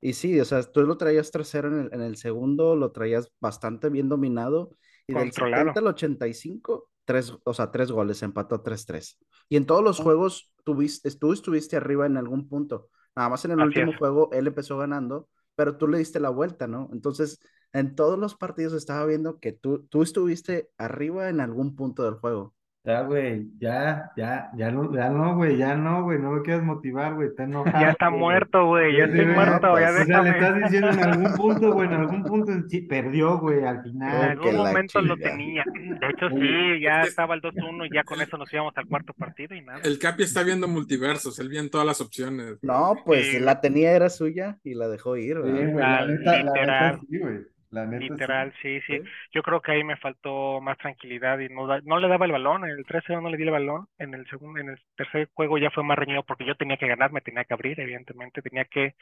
Y 0.02 0.14
sí, 0.14 0.40
o 0.40 0.46
sea, 0.46 0.62
tú 0.64 0.84
lo 0.84 0.98
traías 0.98 1.32
3-0 1.32 1.68
en 1.68 1.80
el, 1.80 1.94
en 1.94 2.02
el 2.02 2.18
segundo, 2.18 2.76
lo 2.76 2.92
traías 2.92 3.32
bastante 3.40 3.90
bien 3.90 4.10
dominado. 4.10 4.72
Y 5.08 5.14
del 5.14 5.32
Controlado. 5.32 5.74
70 5.74 5.80
al 5.80 5.88
85, 5.88 6.90
tres, 7.06 7.34
o 7.44 7.54
sea, 7.54 7.72
tres 7.72 7.92
goles, 7.92 8.22
empató 8.24 8.62
3-3. 8.64 9.18
Y 9.50 9.58
en 9.58 9.66
todos 9.66 9.84
los 9.84 10.00
juegos 10.00 10.54
tuviste, 10.64 11.10
tú 11.12 11.34
estuviste 11.34 11.78
arriba 11.78 12.06
en 12.06 12.18
algún 12.18 12.48
punto. 12.48 12.90
Nada 13.16 13.30
más 13.30 13.46
en 13.46 13.52
el 13.52 13.62
Así 13.62 13.68
último 13.68 13.92
es. 13.92 13.98
juego 13.98 14.30
él 14.34 14.48
empezó 14.48 14.78
ganando, 14.78 15.30
pero 15.56 15.78
tú 15.78 15.88
le 15.88 15.98
diste 16.00 16.20
la 16.20 16.30
vuelta, 16.30 16.68
¿no? 16.68 16.90
Entonces, 16.92 17.40
en 17.74 17.96
todos 17.96 18.20
los 18.20 18.36
partidos 18.36 18.74
estaba 18.74 19.06
viendo 19.06 19.40
que 19.40 19.54
tú, 19.54 19.88
tú 19.88 20.04
estuviste 20.04 20.70
arriba 20.78 21.30
en 21.30 21.40
algún 21.40 21.76
punto 21.76 22.04
del 22.04 22.16
juego. 22.16 22.54
Ya, 22.86 23.02
güey, 23.02 23.48
ya, 23.60 24.12
ya, 24.16 24.50
ya 24.56 24.70
no, 24.72 24.94
ya 24.94 25.10
no, 25.10 25.36
güey, 25.36 25.58
ya 25.58 25.76
no, 25.76 26.04
güey, 26.04 26.20
no 26.20 26.34
lo 26.34 26.44
quieras 26.44 26.62
motivar, 26.64 27.16
güey, 27.16 27.30
está 27.30 27.44
enojado. 27.46 27.66
Ya 27.82 27.90
está 27.92 28.10
güey. 28.10 28.20
muerto, 28.20 28.66
güey, 28.68 28.96
ya 28.96 29.06
Sí, 29.06 29.10
estoy 29.12 29.24
güey, 29.26 29.36
muerto, 29.36 29.72
pues, 29.72 29.84
ya 29.84 29.90
o 29.90 30.02
O 30.02 30.06
sea, 30.06 30.22
le 30.22 30.30
estás 30.30 30.42
déjame. 30.56 30.62
diciendo 30.64 30.90
en 30.92 31.00
algún 31.04 31.34
punto, 31.36 31.74
güey, 31.74 31.88
en 31.88 31.94
algún 31.96 32.24
punto 32.24 32.52
sí, 32.70 32.82
perdió, 32.82 33.40
güey, 33.40 33.64
al 33.66 33.78
En 33.78 33.84
final. 33.84 34.40
que 34.40 34.50
algún 34.50 34.64
la 34.64 34.70
momento 34.70 35.02
lo 35.02 35.18
tenía. 35.18 35.64
De 35.74 36.08
hecho, 36.10 36.30
sí, 36.30 36.80
ya 36.82 37.00
es 37.00 37.04
que- 37.06 37.10
estaba 37.10 37.34
el 37.34 37.42
2-1 37.42 37.86
y 37.88 37.90
ya 37.96 38.04
con 38.04 38.22
eso 38.22 38.38
nos 38.38 38.54
íbamos 38.54 38.78
al 38.78 38.86
cuarto 38.86 39.14
partido 39.14 39.56
y 39.56 39.62
nada. 39.62 39.80
El 39.84 39.98
Capi 39.98 40.22
está 40.22 40.44
viendo 40.44 40.68
multiversos, 40.68 41.40
él 41.40 41.50
viendo 41.50 41.72
todas 41.72 41.88
las 41.88 42.02
opciones. 42.02 42.60
No, 42.62 42.96
pues 43.04 43.26
Sí, 43.32 43.40
la 43.40 43.62
tenía 43.62 43.94
era 43.94 44.10
suya 44.10 44.58
y 44.64 44.76
la 44.76 44.88
dejó 44.88 45.18
ir, 45.18 45.38
Sí, 45.38 45.42
güey, 45.42 45.74
la 45.74 45.98
Ah, 45.98 46.06
neta, 46.06 46.44
la 46.44 46.52
neta 46.54 47.00
sí, 47.10 47.18
güey. 47.18 47.38
La 47.78 47.86
neta 47.86 48.18
sí. 48.18 48.34
Literal, 48.34 48.54
sí, 48.62 48.82
sí. 48.82 49.00
Sí. 49.00 49.04
Yo 49.34 49.44
creo 49.44 49.62
que 49.62 49.72
ahí 49.72 49.84
me 49.84 49.98
faltó 49.98 50.60
más 50.62 50.78
tranquilidad 50.78 51.40
y 51.40 51.50
no, 51.50 51.68
da- 51.68 51.82
no 51.86 52.00
le 52.00 52.08
daba 52.10 52.26
el 52.26 52.32
balón. 52.34 52.66
En 52.66 52.72
el 52.72 52.86
3-0 52.86 53.22
no 53.22 53.30
le 53.30 53.38
di 53.38 53.44
el 53.44 53.52
balón. 53.52 53.88
En 53.98 54.14
el 54.14 54.28
segundo, 54.30 54.60
en 54.60 54.70
el 54.70 54.80
tercer 54.98 55.30
juego 55.34 55.58
ya 55.58 55.72
fue 55.72 55.84
más 55.84 55.98
reñido 55.98 56.24
porque 56.24 56.46
yo 56.46 56.56
tenía 56.56 56.78
que 56.78 56.88
ganar, 56.88 57.12
me 57.14 57.22
tenía 57.22 57.46
que 57.46 57.54
abrir, 57.54 57.80
evidentemente. 57.80 58.42
Tenía 58.42 58.66
que 58.66 58.96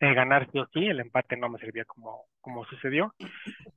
eh, 0.00 0.14
ganar 0.14 0.48
sí 0.52 0.58
o 0.60 0.66
sí. 0.72 0.86
El 0.86 1.00
empate 1.00 1.36
no 1.36 1.48
me 1.50 1.58
servía 1.60 1.84
como, 1.86 2.26
como 2.40 2.64
sucedió. 2.66 3.14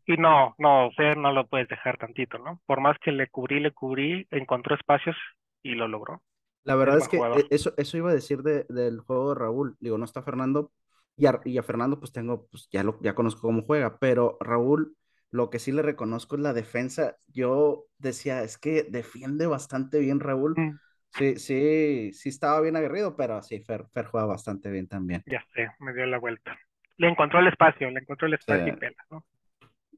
Y 0.06 0.18
no, 0.18 0.56
no, 0.60 0.92
Fer 0.98 1.18
no 1.18 1.32
lo 1.34 1.48
puedes 1.48 1.68
dejar 1.70 1.98
tantito, 1.98 2.38
¿no? 2.40 2.62
Por 2.66 2.82
más 2.82 2.98
que 3.00 3.12
le 3.12 3.28
cubrí, 3.30 3.60
le 3.60 3.72
cubrí, 3.72 4.28
encontró 4.32 4.76
espacios 4.76 5.16
y 5.64 5.76
lo 5.76 5.88
logró. 5.88 6.22
La 6.64 6.76
verdad 6.76 6.98
es 6.98 7.10
que 7.10 7.18
jugador. 7.18 7.40
eh, 7.40 7.48
eso, 7.52 7.74
eso 7.78 7.98
iba 7.98 8.12
a 8.12 8.14
decir 8.14 8.42
de- 8.44 8.66
del 8.70 9.00
juego 9.02 9.30
de 9.30 9.36
Raúl. 9.40 9.76
Digo, 9.80 9.98
no 9.98 10.06
está 10.06 10.22
Fernando 10.24 10.72
y 11.16 11.26
a, 11.28 11.40
y 11.46 11.58
a 11.58 11.64
Fernando 11.64 12.00
pues 12.00 12.12
tengo, 12.12 12.48
pues 12.48 12.68
ya 12.72 12.84
lo 12.84 13.00
ya 13.02 13.16
conozco 13.16 13.42
cómo 13.42 13.64
juega, 13.64 13.98
pero 14.00 14.38
Raúl, 14.42 14.96
lo 15.32 15.50
que 15.50 15.60
sí 15.60 15.72
le 15.72 15.82
reconozco 15.82 16.36
es 16.36 16.42
la 16.42 16.54
defensa. 16.54 17.18
Yo 17.28 17.86
decía, 17.98 18.44
es 18.44 18.58
que 18.58 18.84
defiende 18.84 19.48
bastante 19.48 20.00
bien 20.00 20.20
Raúl. 20.20 20.56
Mm. 20.56 20.80
Sí, 21.12 21.38
sí, 21.38 22.12
sí 22.14 22.30
estaba 22.30 22.60
bien 22.62 22.76
aguerrido, 22.76 23.16
pero 23.16 23.42
sí, 23.44 23.60
Fer, 23.62 23.86
Fer 23.94 24.06
juega 24.08 24.26
bastante 24.28 24.70
bien 24.72 24.88
también. 24.88 25.24
Ya 25.26 25.44
sé, 25.54 25.70
me 25.80 25.94
dio 25.94 26.06
la 26.06 26.18
vuelta. 26.18 26.58
Le 26.98 27.10
encontró 27.10 27.40
el 27.40 27.48
espacio, 27.48 27.90
le 27.90 28.00
encontró 28.00 28.28
el 28.28 28.36
espacio 28.36 28.66
Sí. 28.66 28.74
y 28.74 28.78
pela, 28.78 29.06
¿no? 29.10 29.26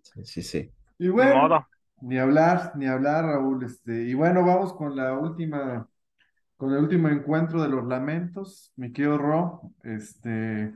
Sí, 0.01 0.25
sí, 0.25 0.43
sí. 0.43 0.71
Y 0.97 1.09
bueno, 1.09 1.35
modo. 1.41 1.67
ni 2.01 2.17
hablar, 2.19 2.73
ni 2.75 2.87
hablar, 2.87 3.25
Raúl. 3.25 3.63
Este, 3.65 4.03
y 4.03 4.13
bueno, 4.13 4.45
vamos 4.45 4.73
con 4.73 4.95
la 4.95 5.13
última, 5.17 5.89
con 6.57 6.73
el 6.73 6.79
último 6.79 7.09
encuentro 7.09 7.61
de 7.63 7.69
los 7.69 7.85
lamentos, 7.87 8.73
mi 8.77 8.93
querido 8.93 9.17
Ro. 9.17 9.61
Este, 9.83 10.73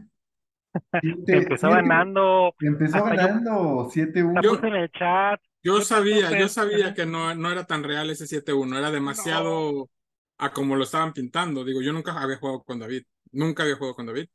siete- 1.01 1.37
Empezó 1.37 1.67
siete- 1.67 1.75
ganando. 1.81 2.53
Empezó 2.59 3.03
ganando 3.03 3.83
La 3.83 3.89
7-1. 3.89 4.41
Yo- 4.43 4.55
puse 4.55 4.67
en 4.67 4.75
el 4.75 4.91
chat. 4.91 5.39
Yo 5.61 5.81
sabía, 5.81 6.39
yo 6.39 6.47
sabía 6.49 6.93
que 6.93 7.05
no, 7.05 7.33
no 7.35 7.51
era 7.51 7.65
tan 7.65 7.83
real 7.83 8.09
ese 8.09 8.25
7-1, 8.27 8.77
era 8.77 8.91
demasiado 8.91 9.89
a 10.37 10.51
como 10.51 10.75
lo 10.75 10.83
estaban 10.83 11.11
pintando. 11.13 11.65
Digo, 11.65 11.81
yo 11.81 11.91
nunca 11.91 12.13
había 12.19 12.37
jugado 12.37 12.63
con 12.63 12.79
David, 12.79 13.03
nunca 13.31 13.63
había 13.63 13.75
jugado 13.75 13.95
con 13.95 14.05
David. 14.05 14.27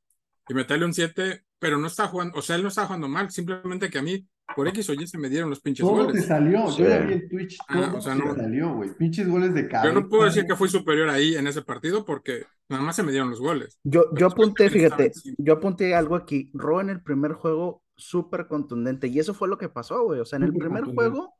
Y 0.48 0.52
meterle 0.54 0.84
un 0.84 0.92
7, 0.92 1.42
pero 1.64 1.78
no 1.78 1.86
estaba 1.86 2.10
jugando, 2.10 2.38
o 2.38 2.42
sea, 2.42 2.56
él 2.56 2.62
no 2.62 2.68
estaba 2.68 2.88
jugando 2.88 3.08
mal, 3.08 3.30
simplemente 3.30 3.88
que 3.88 3.96
a 3.96 4.02
mí, 4.02 4.28
por 4.54 4.68
X 4.68 4.90
o 4.90 4.92
Y, 4.92 5.06
se 5.06 5.16
me 5.16 5.30
dieron 5.30 5.48
los 5.48 5.62
pinches 5.62 5.82
Todo 5.86 5.96
te 6.00 6.12
goles. 6.12 6.26
salió. 6.26 6.70
Sí. 6.70 6.82
Yo 6.82 6.88
ya 6.90 6.98
vi 6.98 7.12
el 7.14 7.26
Twitch. 7.30 7.56
Ah, 7.68 7.86
Todo 7.88 7.96
o 7.96 8.00
sea, 8.02 8.12
te 8.12 8.18
no- 8.18 8.34
salió, 8.34 8.74
güey. 8.74 8.94
Pinches 8.98 9.26
goles 9.26 9.54
de 9.54 9.62
Yo 9.62 9.68
cabeza. 9.70 9.94
no 9.94 10.06
puedo 10.10 10.24
decir 10.24 10.44
que 10.44 10.54
fui 10.56 10.68
superior 10.68 11.08
ahí 11.08 11.36
en 11.36 11.46
ese 11.46 11.62
partido 11.62 12.04
porque 12.04 12.44
nada 12.68 12.82
más 12.82 12.96
se 12.96 13.02
me 13.02 13.12
dieron 13.12 13.30
los 13.30 13.40
goles. 13.40 13.78
Yo, 13.82 14.14
yo 14.14 14.26
apunté, 14.26 14.68
fíjate, 14.68 15.10
yo 15.38 15.54
apunté 15.54 15.94
algo 15.94 16.16
aquí. 16.16 16.50
Ro 16.52 16.82
en 16.82 16.90
el 16.90 17.02
primer 17.02 17.32
juego 17.32 17.82
súper 17.96 18.46
contundente 18.46 19.06
y 19.06 19.18
eso 19.18 19.32
fue 19.32 19.48
lo 19.48 19.56
que 19.56 19.70
pasó, 19.70 20.04
güey. 20.04 20.20
O 20.20 20.26
sea, 20.26 20.36
en 20.36 20.42
el 20.42 20.52
primer 20.52 20.84
juego, 20.84 21.32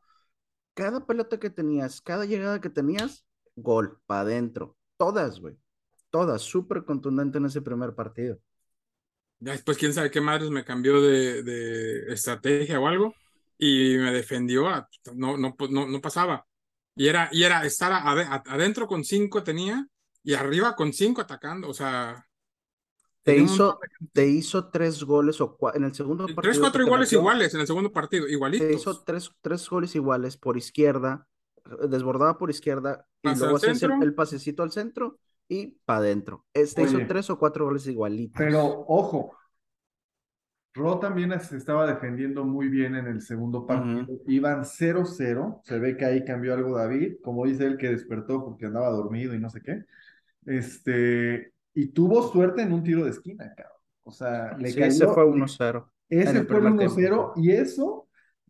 cada 0.73 1.05
pelota 1.05 1.39
que 1.39 1.51
tenías, 1.51 2.01
cada 2.01 2.25
llegada 2.25 2.63
que 2.63 2.71
tenías, 2.71 3.27
gol, 3.57 3.99
para 4.07 4.23
adentro. 4.23 4.79
Todas, 4.97 5.41
güey. 5.41 5.59
Todas, 6.09 6.41
súper 6.41 6.85
contundente 6.87 7.37
en 7.37 7.45
ese 7.45 7.61
primer 7.61 7.95
partido. 7.95 8.39
Ya 9.41 9.53
después, 9.53 9.77
quién 9.79 9.93
sabe 9.93 10.11
qué 10.11 10.21
madres 10.21 10.51
me 10.51 10.65
cambió 10.65 11.01
de, 11.03 11.43
de 11.43 12.13
estrategia 12.13 12.81
o 12.81 12.87
algo 12.89 13.15
y 13.59 13.97
me 13.99 14.13
defendió, 14.13 14.69
a- 14.69 14.89
no, 15.15 15.37
no, 15.37 15.55
no, 15.71 15.87
no 15.89 16.01
pasaba. 16.01 16.47
Y 16.97 17.09
era, 17.09 17.29
y 17.33 17.43
era 17.45 17.65
estar 17.67 17.93
adentro 18.47 18.87
con 18.87 19.05
cinco 19.05 19.43
tenía 19.45 19.87
y 20.23 20.35
arriba 20.35 20.75
con 20.77 20.93
cinco 20.93 21.21
atacando, 21.21 21.69
o 21.69 21.75
sea, 21.75 22.25
Te 23.23 23.39
un 23.39 23.39
hizo, 23.39 23.79
de- 23.81 24.09
te 24.13 24.27
hizo 24.29 24.71
tres 24.71 25.03
goles 25.05 25.41
o 25.41 25.57
cua- 25.57 25.73
en 25.77 25.85
el 25.85 25.95
segundo 25.95 26.35
partido. 26.35 26.41
tres, 26.41 26.59
cuatro 26.59 26.83
te 26.83 26.91
iguales 26.91 27.13
metió, 27.13 27.21
iguales 27.21 27.55
en 27.55 27.61
el 27.61 27.67
segundo 27.67 27.93
partido, 27.93 28.29
Te 28.57 28.73
igualitos. 28.73 28.73
hizo 28.73 29.03
tres, 29.03 29.31
tres 29.41 29.69
goles 29.69 29.95
iguales 29.97 30.37
por 30.37 30.57
izquierda, 30.57 31.27
desbordaba 31.89 32.39
por 32.39 32.51
izquierda 32.51 33.07
y 33.23 33.35
luego 33.35 33.59
centro. 33.59 33.95
el 34.01 34.15
pasecito 34.15 34.63
al 34.63 34.71
centro 34.73 35.19
y 35.49 35.79
para 35.85 36.01
adentro. 36.01 36.45
Este 36.55 36.83
hizo 36.83 36.97
Oye. 36.97 37.07
tres 37.07 37.31
o 37.31 37.39
cuatro 37.39 37.65
goles 37.67 37.87
igualitos. 37.87 38.39
Pero 38.39 38.85
ojo, 38.89 39.37
Ro 40.75 40.99
también 40.99 41.39
se 41.41 41.57
estaba 41.57 41.87
defendiendo 41.87 42.45
muy 42.45 42.69
bien 42.69 42.97
en 42.97 43.07
el 43.07 43.21
segundo 43.23 43.65
partido. 43.65 44.07
Iban 44.27 44.65
0-0. 44.65 45.61
Se 45.63 45.79
ve 45.79 45.97
que 45.97 46.05
ahí 46.05 46.25
cambió 46.25 46.55
algo 46.55 46.77
David, 46.77 47.17
como 47.23 47.47
dice 47.47 47.65
él 47.67 47.79
que 47.79 47.91
despertó 47.91 48.45
porque 48.45 48.67
andaba 48.67 48.89
dormido 48.91 49.35
y 49.35 49.39
no 49.39 49.49
sé 49.51 49.61
qué. 49.63 49.85
Este, 50.47 51.53
y 51.75 51.89
tuvo 51.89 52.23
suerte 52.31 52.63
en 52.63 52.73
un 52.73 52.83
tiro 52.83 53.05
de 53.05 53.11
esquina, 53.11 53.53
cabrón. 53.57 53.79
O 54.05 54.11
sea, 54.11 54.57
le 54.59 54.73
Sí, 54.73 54.81
cayó. 54.81 54.89
ese 54.89 55.07
fue 55.09 55.25
1-0. 55.25 55.91
en 56.11 56.21
Ese 56.21 56.33
fue 56.33 56.41
el 56.41 56.47
primer 56.47 56.73
1-0 56.73 57.33
tiempo. 57.33 57.33
y 57.37 57.53
eso, 57.53 58.04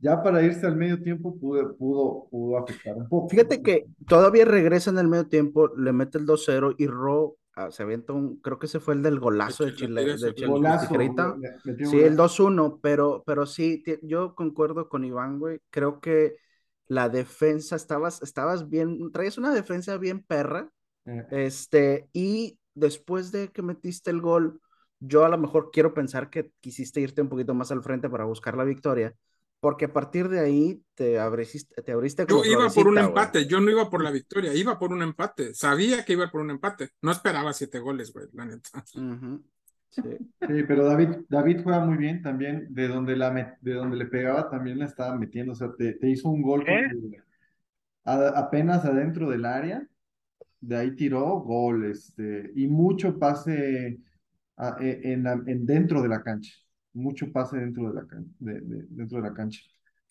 ya 0.05 0.23
para 0.23 0.43
irse 0.43 0.67
al 0.67 0.77
medio 0.77 1.03
tiempo, 1.03 1.37
pudo, 1.39 1.77
pudo, 1.77 2.29
pudo 2.31 2.59
afectar 2.59 2.95
un 2.97 3.09
poco. 3.09 3.29
Fíjate 3.29 3.63
que 3.63 3.87
todavía 4.07 4.45
regresa 4.45 4.91
en 4.91 4.99
el 4.99 5.09
medio 5.09 5.27
tiempo, 5.27 5.69
le 5.77 5.93
mete 5.93 6.19
el 6.19 6.27
2-0 6.27 6.75
y 6.79 6.87
Ro 6.87 7.37
ah, 7.57 7.71
se 7.71 7.83
avienta 7.83 8.13
un, 8.13 8.37
creo 8.41 8.59
que 8.59 8.67
ese 8.67 8.81
fue 8.81 8.95
el 8.95 9.03
del 9.03 9.19
golazo 9.19 9.65
de 9.65 9.75
Chile, 9.75 10.05
de 10.05 10.35
Chile 10.35 10.47
Golazo, 10.49 10.95
le- 10.97 11.51
Sí, 11.85 12.01
el 12.01 12.17
golazo. 12.17 12.43
2-1, 12.45 12.79
pero, 12.83 13.23
pero 13.27 13.47
sí, 13.47 13.83
yo 14.03 14.35
concuerdo 14.35 14.89
con 14.89 15.05
Iván, 15.05 15.39
güey. 15.39 15.61
Creo 15.71 16.01
que 16.01 16.37
la 16.87 17.09
defensa, 17.09 17.77
estabas, 17.77 18.23
estabas 18.23 18.69
bien, 18.69 19.11
traías 19.13 19.39
una 19.39 19.55
defensa 19.55 19.97
bien 19.97 20.23
perra, 20.23 20.71
Eh, 21.07 21.27
este, 21.47 22.09
y 22.13 22.59
después 22.75 23.33
de 23.33 23.49
que 23.49 23.63
metiste 23.63 24.11
el 24.11 24.21
gol, 24.21 24.61
yo 25.01 25.25
a 25.25 25.29
lo 25.29 25.39
mejor 25.39 25.71
quiero 25.73 25.93
pensar 25.95 26.31
que 26.31 26.51
quisiste 26.61 27.01
irte 27.01 27.23
un 27.23 27.29
poquito 27.29 27.55
más 27.55 27.71
al 27.71 27.83
frente 27.83 28.09
para 28.09 28.25
buscar 28.25 28.57
la 28.57 28.65
victoria, 28.65 29.15
porque 29.65 29.87
a 29.87 29.93
partir 29.95 30.29
de 30.29 30.41
ahí 30.41 30.83
te 30.93 31.19
abriste, 31.19 31.81
te 31.81 31.93
abriste 31.93 32.27
Yo 32.29 32.45
iba 32.45 32.69
por 32.69 32.87
un 32.87 32.99
empate, 32.99 33.47
yo 33.47 33.63
no 33.63 33.71
iba 33.71 33.89
por 33.89 34.05
la 34.05 34.11
victoria, 34.11 34.53
iba 34.53 34.79
por 34.79 34.93
un 34.93 35.01
empate. 35.01 35.55
Sabía 35.55 36.05
que 36.05 36.13
iba 36.13 36.31
por 36.31 36.43
un 36.43 36.51
empate. 36.51 36.91
No 37.01 37.11
esperaba 37.11 37.51
siete 37.55 37.79
goles, 37.79 38.13
güey, 38.13 38.27
la 38.35 38.45
neta. 38.45 38.85
Sí. 38.85 39.01
Sí, 39.89 40.63
pero 40.69 40.85
David, 40.85 41.09
David 41.31 41.63
juega 41.63 41.81
muy 41.83 41.97
bien 41.97 42.21
también, 42.21 42.67
de 42.75 42.89
donde, 42.89 43.17
la 43.17 43.33
met- 43.33 43.57
de 43.63 43.73
donde 43.73 43.97
le 43.97 44.05
pegaba 44.05 44.51
también 44.51 44.79
la 44.79 44.85
estaba 44.85 45.17
metiendo, 45.17 45.53
o 45.53 45.55
sea, 45.55 45.73
te, 45.79 45.95
te 45.95 46.11
hizo 46.11 46.29
un 46.29 46.43
gol 46.43 46.63
¿Eh? 46.67 46.83
con 46.91 47.01
tu- 47.01 47.17
a- 48.05 48.39
apenas 48.39 48.85
adentro 48.85 49.31
del 49.31 49.47
área, 49.47 49.83
de 50.61 50.77
ahí 50.77 50.95
tiró 50.95 51.25
gol, 51.41 51.87
este, 51.91 52.51
y 52.55 52.67
mucho 52.67 53.19
pase 53.19 53.99
a- 54.59 54.77
e- 54.79 55.01
en 55.15 55.65
dentro 55.65 56.03
de 56.03 56.09
la 56.09 56.23
cancha, 56.23 56.53
mucho 56.95 57.31
pase 57.33 57.59
dentro 57.59 57.89
de 57.89 57.95
la, 57.95 58.07
can- 58.07 58.27
de- 58.39 58.61
de- 58.61 58.87
dentro 58.89 59.21
de 59.21 59.29
la 59.29 59.35
cancha. 59.35 59.61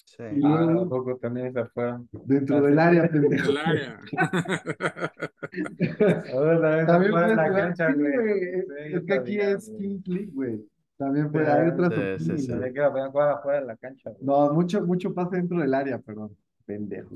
Sí. 0.06 0.24
Y 0.36 0.40
luego, 0.42 0.80
tampoco 0.82 1.18
también 1.18 1.54
se 1.54 1.66
fueron. 1.66 2.08
dentro 2.26 2.62
del 2.62 2.78
área, 2.78 3.08
pendejo. 3.12 3.50
El 3.52 3.58
área. 3.58 4.00
También 6.86 7.12
puedes 7.12 7.36
la 7.36 7.48
jugar- 7.48 7.54
cancha, 7.76 7.94
sí, 7.94 8.00
güey. 8.00 8.14
Sí, 8.14 8.94
es 8.96 9.04
que 9.06 9.14
aquí 9.14 9.38
sabía, 9.38 9.52
es. 9.52 9.72
King 9.80 10.02
League, 10.06 10.30
güey. 10.34 10.66
También 10.98 11.32
puede, 11.32 11.46
Sí, 11.46 11.52
hay 11.52 11.68
otras 11.70 11.94
sí, 12.22 12.38
sí, 12.38 12.48
que 12.48 12.80
la 12.80 12.92
podían 12.92 13.12
jugar 13.12 13.30
afuera 13.30 13.60
de 13.62 13.66
la 13.66 13.78
cancha, 13.78 14.10
güey. 14.12 14.24
No, 14.24 14.54
mucho, 14.54 14.82
mucho 14.86 15.14
pase 15.14 15.38
dentro 15.38 15.60
del 15.60 15.74
área, 15.74 16.00
perdón. 16.00 16.36
Pendejo. 16.66 17.16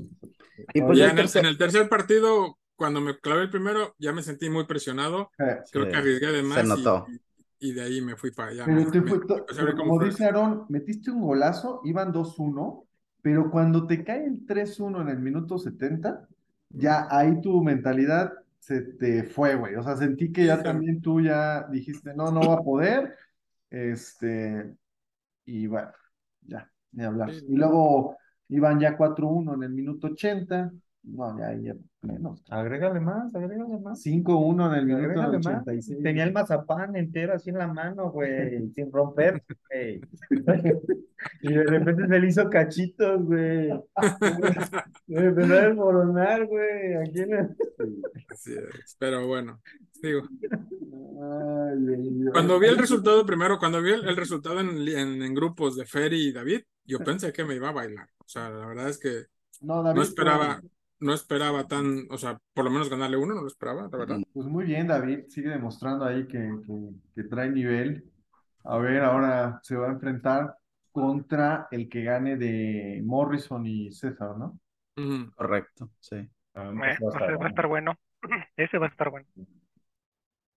Y 0.74 0.82
pues 0.82 0.98
Ya 0.98 1.10
en 1.10 1.18
el 1.18 1.28
en 1.34 1.46
el 1.46 1.56
tercer 1.56 1.88
partido, 1.88 2.58
cuando 2.76 3.00
me 3.00 3.18
clavé 3.18 3.42
el 3.42 3.50
primero, 3.50 3.94
ya 3.98 4.12
me 4.12 4.22
sentí 4.22 4.50
muy 4.50 4.66
presionado. 4.66 5.30
Eh, 5.38 5.58
Creo 5.72 5.84
Sí, 5.86 5.90
que 5.90 5.96
arriesgué 5.96 6.26
de 6.28 6.38
se 6.38 6.42
más 6.42 6.64
y- 6.64 6.68
notó. 6.68 7.06
y, 7.08 7.18
y 7.60 7.72
de 7.72 7.82
ahí 7.82 8.00
me 8.00 8.16
fui 8.16 8.30
para 8.30 8.50
allá. 8.50 8.64
Pero 8.64 8.84
Me- 8.84 8.90
te 8.90 9.00
me- 9.00 9.08
fue 9.08 9.18
me 9.18 9.24
ver 9.26 9.44
pero 9.56 9.76
como 9.76 9.96
fue. 9.96 10.06
dice 10.06 10.24
Aaron, 10.24 10.66
metiste 10.68 11.10
un 11.10 11.20
golazo, 11.22 11.80
iban 11.84 12.12
2-1, 12.12 12.86
pero 13.22 13.50
cuando 13.50 13.86
te 13.86 14.04
cae 14.04 14.24
el 14.26 14.46
3-1 14.46 15.00
en 15.02 15.08
el 15.08 15.18
minuto 15.18 15.58
70, 15.58 16.28
ya 16.70 17.08
ahí 17.10 17.40
tu 17.40 17.62
mentalidad 17.62 18.32
se 18.60 18.82
te 18.82 19.24
fue, 19.24 19.54
güey. 19.56 19.74
O 19.76 19.82
sea, 19.82 19.96
sentí 19.96 20.32
que 20.32 20.46
ya 20.46 20.58
Sí. 20.58 20.62
también 20.64 21.00
tú 21.00 21.20
ya 21.20 21.66
dijiste, 21.68 22.14
no, 22.14 22.30
no 22.30 22.40
va 22.48 22.54
a 22.54 22.62
poder. 22.62 23.16
Este, 23.70 24.74
y 25.44 25.66
bueno, 25.66 25.90
ya, 26.42 26.70
ni 26.92 27.04
hablar. 27.04 27.32
Sí. 27.34 27.46
Y 27.48 27.56
luego 27.56 28.16
iban 28.48 28.80
ya 28.80 28.96
4-1 28.96 29.54
en 29.54 29.62
el 29.64 29.70
minuto 29.70 30.08
80. 30.08 30.72
No, 31.04 31.38
ya, 31.38 31.48
ahí 31.48 31.62
ya 31.64 31.74
Menos. 32.00 32.44
Agrégale 32.48 33.00
más, 33.00 33.34
agrégale 33.34 33.78
más. 33.80 34.00
5-1 34.04 34.68
en 34.72 34.78
el 34.78 34.86
minuto 34.86 35.04
Agrégale 35.04 35.38
más. 35.38 35.46
86. 35.62 35.98
Tenía 36.02 36.24
el 36.24 36.32
mazapán 36.32 36.94
entero 36.94 37.34
así 37.34 37.50
en 37.50 37.58
la 37.58 37.66
mano, 37.66 38.10
güey, 38.12 38.70
sin 38.74 38.92
romper, 38.92 39.42
güey. 39.68 40.00
Y 41.42 41.52
de 41.52 41.64
repente 41.64 42.06
se 42.06 42.20
le 42.20 42.28
hizo 42.28 42.48
cachitos, 42.48 43.24
güey. 43.24 43.70
Me 45.08 45.24
empezó 45.24 45.52
a 45.54 45.62
desmoronar, 45.62 46.46
güey. 46.46 46.94
Aquí 47.02 47.20
en 47.22 47.32
el- 47.34 47.56
Así 48.30 48.52
es, 48.54 48.96
pero 49.00 49.26
bueno, 49.26 49.60
digo, 50.00 50.22
Ay, 51.20 52.24
cuando 52.32 52.60
vi 52.60 52.68
el 52.68 52.78
resultado 52.78 53.26
primero, 53.26 53.58
cuando 53.58 53.82
vi 53.82 53.90
el, 53.94 54.08
el 54.08 54.16
resultado 54.16 54.60
en, 54.60 54.68
en, 54.86 55.20
en 55.22 55.34
grupos 55.34 55.74
de 55.76 55.84
Fer 55.86 56.12
y 56.12 56.32
David, 56.32 56.60
yo 56.84 57.00
pensé 57.00 57.32
que 57.32 57.44
me 57.44 57.56
iba 57.56 57.70
a 57.70 57.72
bailar. 57.72 58.08
O 58.18 58.28
sea, 58.28 58.50
la 58.50 58.66
verdad 58.66 58.88
es 58.88 58.98
que 58.98 59.24
No, 59.60 59.82
David, 59.82 59.96
no 59.96 60.02
esperaba, 60.02 60.62
no 61.00 61.14
esperaba 61.14 61.66
tan, 61.66 62.06
o 62.10 62.18
sea, 62.18 62.38
por 62.54 62.64
lo 62.64 62.70
menos 62.70 62.88
ganarle 62.88 63.16
uno, 63.16 63.34
no 63.34 63.42
lo 63.42 63.48
esperaba, 63.48 63.88
la 63.90 63.98
verdad. 63.98 64.20
Pues 64.32 64.46
muy 64.46 64.64
bien, 64.64 64.86
David. 64.86 65.24
Sigue 65.28 65.50
demostrando 65.50 66.04
ahí 66.04 66.26
que, 66.26 66.38
que, 66.66 66.90
que 67.14 67.24
trae 67.24 67.50
nivel. 67.50 68.04
A 68.64 68.78
ver, 68.78 69.02
ahora 69.02 69.60
se 69.62 69.76
va 69.76 69.88
a 69.88 69.92
enfrentar 69.92 70.56
contra 70.92 71.68
el 71.70 71.88
que 71.88 72.02
gane 72.02 72.36
de 72.36 73.00
Morrison 73.04 73.64
y 73.66 73.92
César, 73.92 74.36
¿no? 74.36 74.58
Correcto, 75.36 75.90
sí. 76.00 76.16
Eh, 76.16 76.28
ese 76.54 77.36
va 77.36 77.46
a 77.46 77.48
estar 77.48 77.66
bueno. 77.66 77.94
Ese 78.56 78.78
va 78.78 78.86
a 78.86 78.88
estar 78.88 79.10
bueno. 79.10 79.26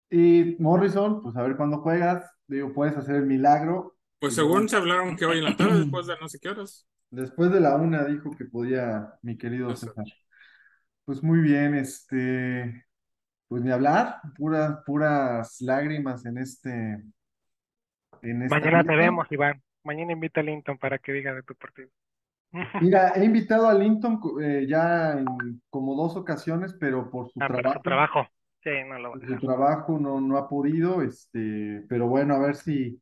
Y 0.09 0.55
Morrison, 0.59 1.21
pues 1.21 1.35
a 1.35 1.43
ver 1.43 1.55
cuándo 1.55 1.81
juegas. 1.81 2.29
Digo, 2.47 2.73
puedes 2.73 2.97
hacer 2.97 3.15
el 3.15 3.25
milagro. 3.27 3.95
Pues 4.19 4.33
según 4.33 4.67
se 4.67 4.75
hablaron 4.75 5.15
que 5.15 5.25
hoy 5.25 5.37
en 5.37 5.45
la 5.45 5.55
tarde, 5.55 5.79
después 5.79 6.07
de 6.07 6.15
no 6.19 6.27
sé 6.27 6.39
qué 6.39 6.49
horas. 6.49 6.87
Después 7.11 7.51
de 7.51 7.59
la 7.59 7.75
una 7.75 8.03
dijo 8.03 8.31
que 8.35 8.45
podía 8.45 9.13
mi 9.21 9.37
querido 9.37 9.71
Eso. 9.71 9.87
César. 9.87 10.05
Pues 11.11 11.23
muy 11.23 11.39
bien, 11.41 11.75
este, 11.75 12.85
pues 13.49 13.61
ni 13.63 13.69
hablar, 13.69 14.21
puras, 14.37 14.79
puras 14.85 15.57
lágrimas 15.59 16.25
en 16.25 16.37
este, 16.37 17.03
en 18.21 18.43
esta 18.43 18.55
Mañana 18.55 18.83
te 18.85 18.95
vemos, 18.95 19.27
Iván. 19.29 19.61
Mañana 19.83 20.13
invita 20.13 20.39
a 20.39 20.43
Linton 20.43 20.77
para 20.77 20.99
que 20.99 21.11
diga 21.11 21.33
de 21.33 21.43
tu 21.43 21.53
partido. 21.55 21.89
Mira, 22.81 23.09
he 23.15 23.25
invitado 23.25 23.67
a 23.67 23.73
Linton 23.73 24.21
eh, 24.41 24.65
ya 24.69 25.19
en 25.19 25.61
como 25.69 25.95
dos 25.95 26.15
ocasiones, 26.15 26.73
pero 26.79 27.09
por 27.11 27.29
su 27.29 27.39
Ah, 27.41 27.47
pero 27.49 27.57
trabajo, 27.61 27.73
su 27.73 27.83
trabajo. 27.83 28.27
Sí, 28.63 28.69
no 28.87 28.99
lo 28.99 29.09
va 29.09 29.15
a 29.15 29.19
por 29.19 29.25
su 29.25 29.33
dejar. 29.33 29.39
trabajo 29.39 29.99
no, 29.99 30.21
no 30.21 30.37
ha 30.37 30.47
podido, 30.47 31.01
este, 31.01 31.85
pero 31.89 32.07
bueno, 32.07 32.35
a 32.35 32.39
ver 32.39 32.55
si, 32.55 33.01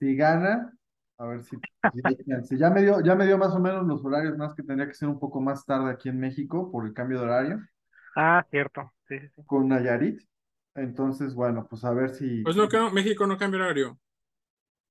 si 0.00 0.16
gana, 0.16 0.75
a 1.18 1.26
ver 1.26 1.42
si. 1.44 1.56
Ya 2.58 2.70
me 2.70 2.82
dio, 2.82 3.00
ya 3.00 3.14
me 3.14 3.26
dio 3.26 3.38
más 3.38 3.54
o 3.54 3.58
menos 3.60 3.86
los 3.86 4.04
horarios, 4.04 4.36
más 4.36 4.54
que 4.54 4.62
tendría 4.62 4.88
que 4.88 4.94
ser 4.94 5.08
un 5.08 5.18
poco 5.18 5.40
más 5.40 5.64
tarde 5.64 5.90
aquí 5.90 6.08
en 6.08 6.18
México 6.18 6.70
por 6.70 6.84
el 6.86 6.92
cambio 6.92 7.18
de 7.20 7.24
horario 7.24 7.60
Ah, 8.16 8.44
cierto. 8.50 8.92
Sí, 9.08 9.18
sí, 9.20 9.28
sí. 9.36 9.42
con 9.46 9.68
Nayarit. 9.68 10.20
Entonces, 10.74 11.34
bueno, 11.34 11.66
pues 11.68 11.84
a 11.84 11.92
ver 11.92 12.10
si 12.10 12.42
Pues 12.42 12.56
no, 12.56 12.90
México 12.90 13.26
no 13.26 13.38
cambia 13.38 13.60
horario. 13.60 13.98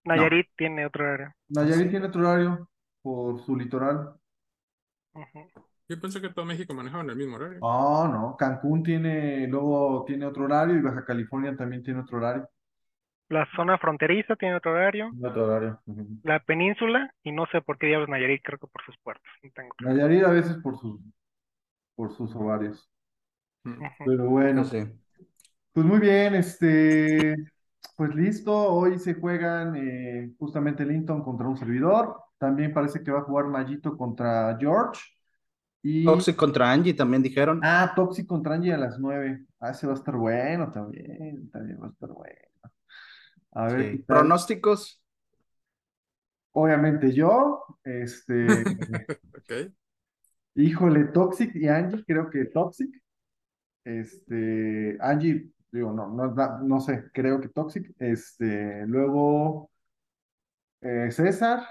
Nayarit 0.06 0.50
tiene 0.56 0.86
otro 0.86 1.08
área. 1.12 1.36
Nayarit 1.50 1.90
tiene 1.90 2.06
otro 2.08 2.22
horario 2.22 2.70
por 3.02 3.40
su 3.42 3.56
litoral. 3.56 4.16
Ujú. 5.14 5.50
Yo 5.88 6.00
pensé 6.00 6.22
que 6.22 6.30
todo 6.30 6.46
México 6.46 6.74
manejaba 6.74 7.04
en 7.04 7.10
el 7.12 7.16
mismo 7.16 7.36
horario. 7.36 7.60
Oh, 7.62 8.08
no, 8.08 8.36
Cancún 8.38 8.84
tiene, 8.84 9.48
luego 9.48 10.04
tiene 10.06 10.26
otro 10.26 10.46
horario 10.46 10.76
y 10.78 10.82
Baja 10.82 11.04
California 11.06 11.56
también 11.56 11.84
tiene 11.84 12.02
otro 12.02 12.18
horario. 12.18 12.48
La 13.30 13.48
zona 13.56 13.78
fronteriza 13.78 14.36
tiene 14.36 14.56
otro 14.56 14.72
horario. 14.72 15.12
Otro 15.24 15.46
horario. 15.46 15.82
La 16.24 16.40
península, 16.40 17.14
y 17.24 17.32
no 17.32 17.46
sé 17.48 17.62
por 17.62 17.78
qué 17.78 17.88
diablos 17.88 18.10
Nayarit, 18.10 18.42
creo 18.44 18.60
que 18.60 18.68
por 18.68 18.84
sus 18.84 18.98
puertos. 18.98 19.32
No 19.44 19.52
tengo 19.56 19.70
claro. 19.76 19.96
Nayarit 19.98 20.24
a 20.24 20.30
veces 20.32 20.58
por 20.58 20.78
sus, 20.80 21.00
por 21.96 22.12
sus 22.14 22.36
ovarios. 22.36 22.90
Pero 24.04 24.30
bueno, 24.30 24.64
Sí. 24.64 24.78
pues 25.74 25.86
muy 25.86 26.00
bien, 26.00 26.36
este, 26.36 27.36
pues 27.96 28.14
listo, 28.16 28.54
hoy 28.56 29.00
se 29.00 29.16
juegan 29.16 29.76
eh, 29.76 30.34
justamente 30.40 30.86
Linton 30.86 31.24
contra 31.24 31.48
un 31.48 31.58
servidor, 31.58 32.18
también 32.38 32.74
parece 32.74 33.04
que 33.04 33.12
va 33.12 33.20
a 33.20 33.24
jugar 33.24 33.46
Mayito 33.48 33.98
contra 33.98 34.58
George 34.60 35.02
y 35.84 36.06
Toxic 36.06 36.36
contra 36.38 36.72
Angie 36.72 36.94
también 36.94 37.22
dijeron. 37.24 37.60
ah, 37.62 37.94
Toxic 37.96 38.26
contra 38.28 38.56
Angie 38.56 38.74
a 38.74 38.78
las 38.78 39.00
9, 39.00 39.46
ah, 39.60 39.72
ese 39.72 39.88
va 39.88 39.94
a 39.94 39.96
estar 39.96 40.16
bueno 40.16 40.72
también, 40.72 41.50
también 41.52 41.82
va 41.82 41.88
a 41.88 41.90
estar 41.90 42.10
bueno. 42.10 42.36
A 43.56 43.68
ver 43.68 43.92
Sí. 43.92 43.98
Pronósticos. 44.06 45.02
Obviamente 46.52 47.12
yo, 47.12 47.64
este, 47.84 48.64
Ok. 49.36 49.74
híjole, 50.56 51.06
Toxic 51.06 51.54
y 51.56 51.68
Angie, 51.68 52.04
creo 52.06 52.30
que 52.30 52.46
Toxic, 52.46 52.90
este, 53.84 54.98
Angie, 55.02 55.50
digo, 55.72 55.92
no, 55.92 56.08
no, 56.08 56.34
no, 56.64 56.80
sé, 56.80 57.10
creo 57.14 57.42
que 57.42 57.50
Toxic, 57.50 57.94
este, 58.00 58.86
luego 58.88 59.70
eh, 60.82 61.12
César, 61.12 61.64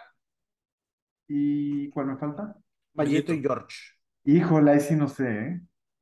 y 1.29 1.89
¿cuál 1.91 2.07
me 2.09 2.17
falta? 2.17 2.55
Mayito 2.95 3.33
y. 3.33 3.41
George. 3.41 3.77
Híjole, 4.25 4.71
ahí 4.73 4.81
sí 4.81 4.97
no 4.97 5.09
sé, 5.09 5.47
¿eh? 5.47 5.61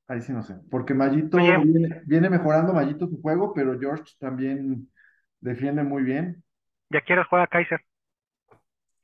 Ahí 0.09 0.21
sí 0.21 0.33
no 0.33 0.43
sé, 0.43 0.57
porque 0.71 0.93
Mayito 0.95 1.37
Oye. 1.37 1.57
viene, 1.59 2.03
viene 2.05 2.29
mejorando 2.31 2.73
Mayito 2.73 3.07
su 3.09 3.21
juego, 3.21 3.53
pero 3.55 3.79
George 3.79 4.13
también 4.19 4.89
defiende 5.43 5.83
muy 5.85 6.03
bien. 6.05 6.43
Ya 6.91 7.01
quieres 7.01 7.27
jugar 7.27 7.43
a 7.45 7.47
Kaiser. 7.49 7.81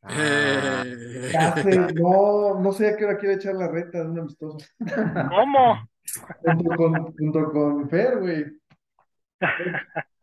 Ah, 0.03 0.85
Eh, 1.65 1.93
no, 1.95 2.61
no 2.61 2.73
sé 2.73 2.89
a 2.89 2.97
qué 2.97 3.05
hora 3.05 3.19
quiere 3.19 3.35
echar 3.37 3.55
la 3.55 3.69
reta 3.69 3.99
de 4.03 4.11
un 4.11 4.19
amistoso. 4.19 4.59
¿Cómo? 5.25 5.79
Junto 6.43 6.75
con, 6.77 7.13
junto 7.17 7.53
con 7.53 7.89
Fer, 7.91 8.19
güey. 8.19 8.45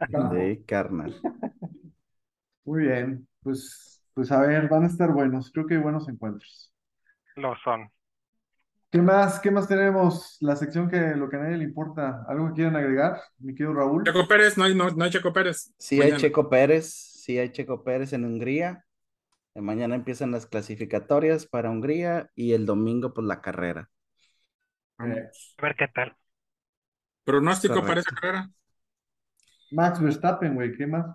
sí, 0.07 0.63
carnal. 0.65 1.13
Muy 2.65 2.83
bien, 2.83 3.27
pues, 3.43 4.03
pues 4.13 4.31
a 4.31 4.41
ver, 4.41 4.67
van 4.69 4.83
a 4.83 4.87
estar 4.87 5.11
buenos, 5.13 5.51
creo 5.51 5.65
que 5.67 5.75
hay 5.75 5.81
buenos 5.81 6.07
encuentros. 6.09 6.71
Lo 7.35 7.55
son. 7.63 7.89
¿Qué 8.95 9.01
más? 9.01 9.41
¿Qué 9.41 9.51
más 9.51 9.67
tenemos? 9.67 10.37
La 10.39 10.55
sección 10.55 10.89
que 10.89 10.97
lo 11.17 11.27
que 11.29 11.35
a 11.35 11.39
nadie 11.39 11.57
le 11.57 11.65
importa. 11.65 12.23
¿Algo 12.29 12.47
que 12.47 12.53
quieran 12.53 12.77
agregar, 12.77 13.19
mi 13.39 13.53
querido 13.53 13.73
Raúl? 13.73 14.05
Checo 14.05 14.25
Pérez, 14.25 14.57
no 14.57 14.63
hay, 14.63 14.73
no, 14.73 14.89
no 14.89 15.03
hay 15.03 15.11
Checo 15.11 15.33
Pérez. 15.33 15.73
Sí 15.77 16.01
hay. 16.01 16.15
Checo 16.15 16.49
Pérez, 16.49 16.85
sí 16.93 17.37
hay 17.37 17.49
Checo 17.51 17.83
Pérez 17.83 18.13
en 18.13 18.23
Hungría. 18.23 18.85
Eh, 19.53 19.59
Mañana 19.59 19.95
empiezan 19.95 20.31
las 20.31 20.45
clasificatorias 20.45 21.45
para 21.45 21.69
Hungría 21.69 22.29
y 22.35 22.53
el 22.53 22.65
domingo 22.65 23.13
pues 23.13 23.27
la 23.27 23.41
carrera. 23.41 23.89
Vamos. 24.97 25.55
A 25.57 25.61
ver 25.61 25.75
qué 25.75 25.87
tal. 25.89 26.15
Pronóstico 27.25 27.81
para 27.81 27.99
esa 27.99 28.11
carrera. 28.15 28.49
Max 29.71 29.99
Verstappen, 29.99 30.55
güey, 30.55 30.71
¿qué 30.77 30.87
más? 30.87 31.05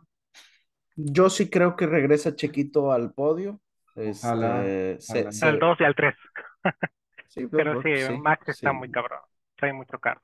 Yo 0.97 1.31
sí 1.31 1.49
creo 1.49 1.77
que 1.77 1.87
regresa 1.87 2.37
Chequito 2.37 2.93
al 2.93 3.15
podio. 3.15 3.63
Ojalá, 3.97 4.67
Este, 4.67 5.01
se- 5.01 5.19
ojalá. 5.21 5.33
se- 5.33 5.47
Al 5.47 5.59
2 5.59 5.81
y 5.81 5.85
al 5.85 5.95
3. 5.95 6.15
sí, 7.31 7.47
Pero 7.51 7.81
creo 7.81 8.09
sí, 8.09 8.19
Max 8.19 8.49
está 8.49 8.71
sí. 8.71 8.77
muy 8.77 8.91
cabrón. 8.91 9.21
Trae 9.57 9.73
mucho 9.73 9.99
carro. 9.99 10.23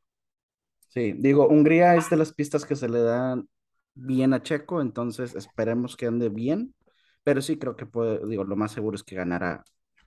Sí, 0.88 1.12
digo, 1.12 1.46
Hungría 1.48 1.94
es 1.96 2.08
de 2.10 2.16
las 2.16 2.32
pistas 2.32 2.64
que 2.64 2.76
se 2.76 2.88
le 2.88 3.00
dan 3.02 3.48
bien 3.94 4.32
a 4.34 4.42
Checo, 4.42 4.80
entonces 4.80 5.34
esperemos 5.34 5.96
que 5.96 6.06
ande 6.06 6.28
bien, 6.28 6.74
pero 7.22 7.42
sí 7.42 7.58
creo 7.58 7.76
que 7.76 7.86
puede, 7.86 8.26
digo, 8.26 8.44
lo 8.44 8.56
más 8.56 8.72
seguro 8.72 8.94
es 8.96 9.02
que 9.02 9.16
ganará 9.16 9.62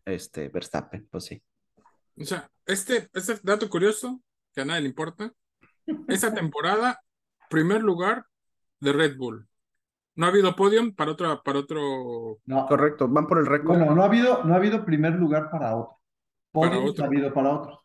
este 0.05 0.49
Verstappen, 0.49 1.07
pues 1.11 1.25
sí. 1.25 1.41
O 2.19 2.25
sea, 2.25 2.49
este, 2.65 3.09
este 3.13 3.39
dato 3.43 3.69
curioso, 3.69 4.21
que 4.53 4.61
a 4.61 4.65
nadie 4.65 4.81
le 4.81 4.89
importa. 4.89 5.31
Esta 6.07 6.33
temporada, 6.33 7.01
primer 7.49 7.81
lugar 7.81 8.25
de 8.79 8.93
Red 8.93 9.17
Bull. 9.17 9.47
No 10.15 10.25
ha 10.25 10.29
habido 10.29 10.55
podium 10.55 10.93
para 10.93 11.11
otro, 11.11 11.41
para 11.43 11.59
otro. 11.59 12.39
No, 12.45 12.65
Correcto, 12.67 13.07
van 13.07 13.27
por 13.27 13.39
el 13.39 13.45
récord. 13.45 13.77
bueno, 13.77 13.95
no 13.95 14.01
ha 14.01 14.05
habido, 14.05 14.43
no 14.43 14.53
ha 14.53 14.57
habido 14.57 14.83
primer 14.83 15.13
lugar 15.13 15.49
para 15.49 15.75
otro. 15.75 15.98
Para 16.57 16.75
Podiums 16.75 16.91
otro. 16.91 17.03
ha 17.03 17.07
habido 17.07 17.33
para 17.33 17.49
otros. 17.55 17.79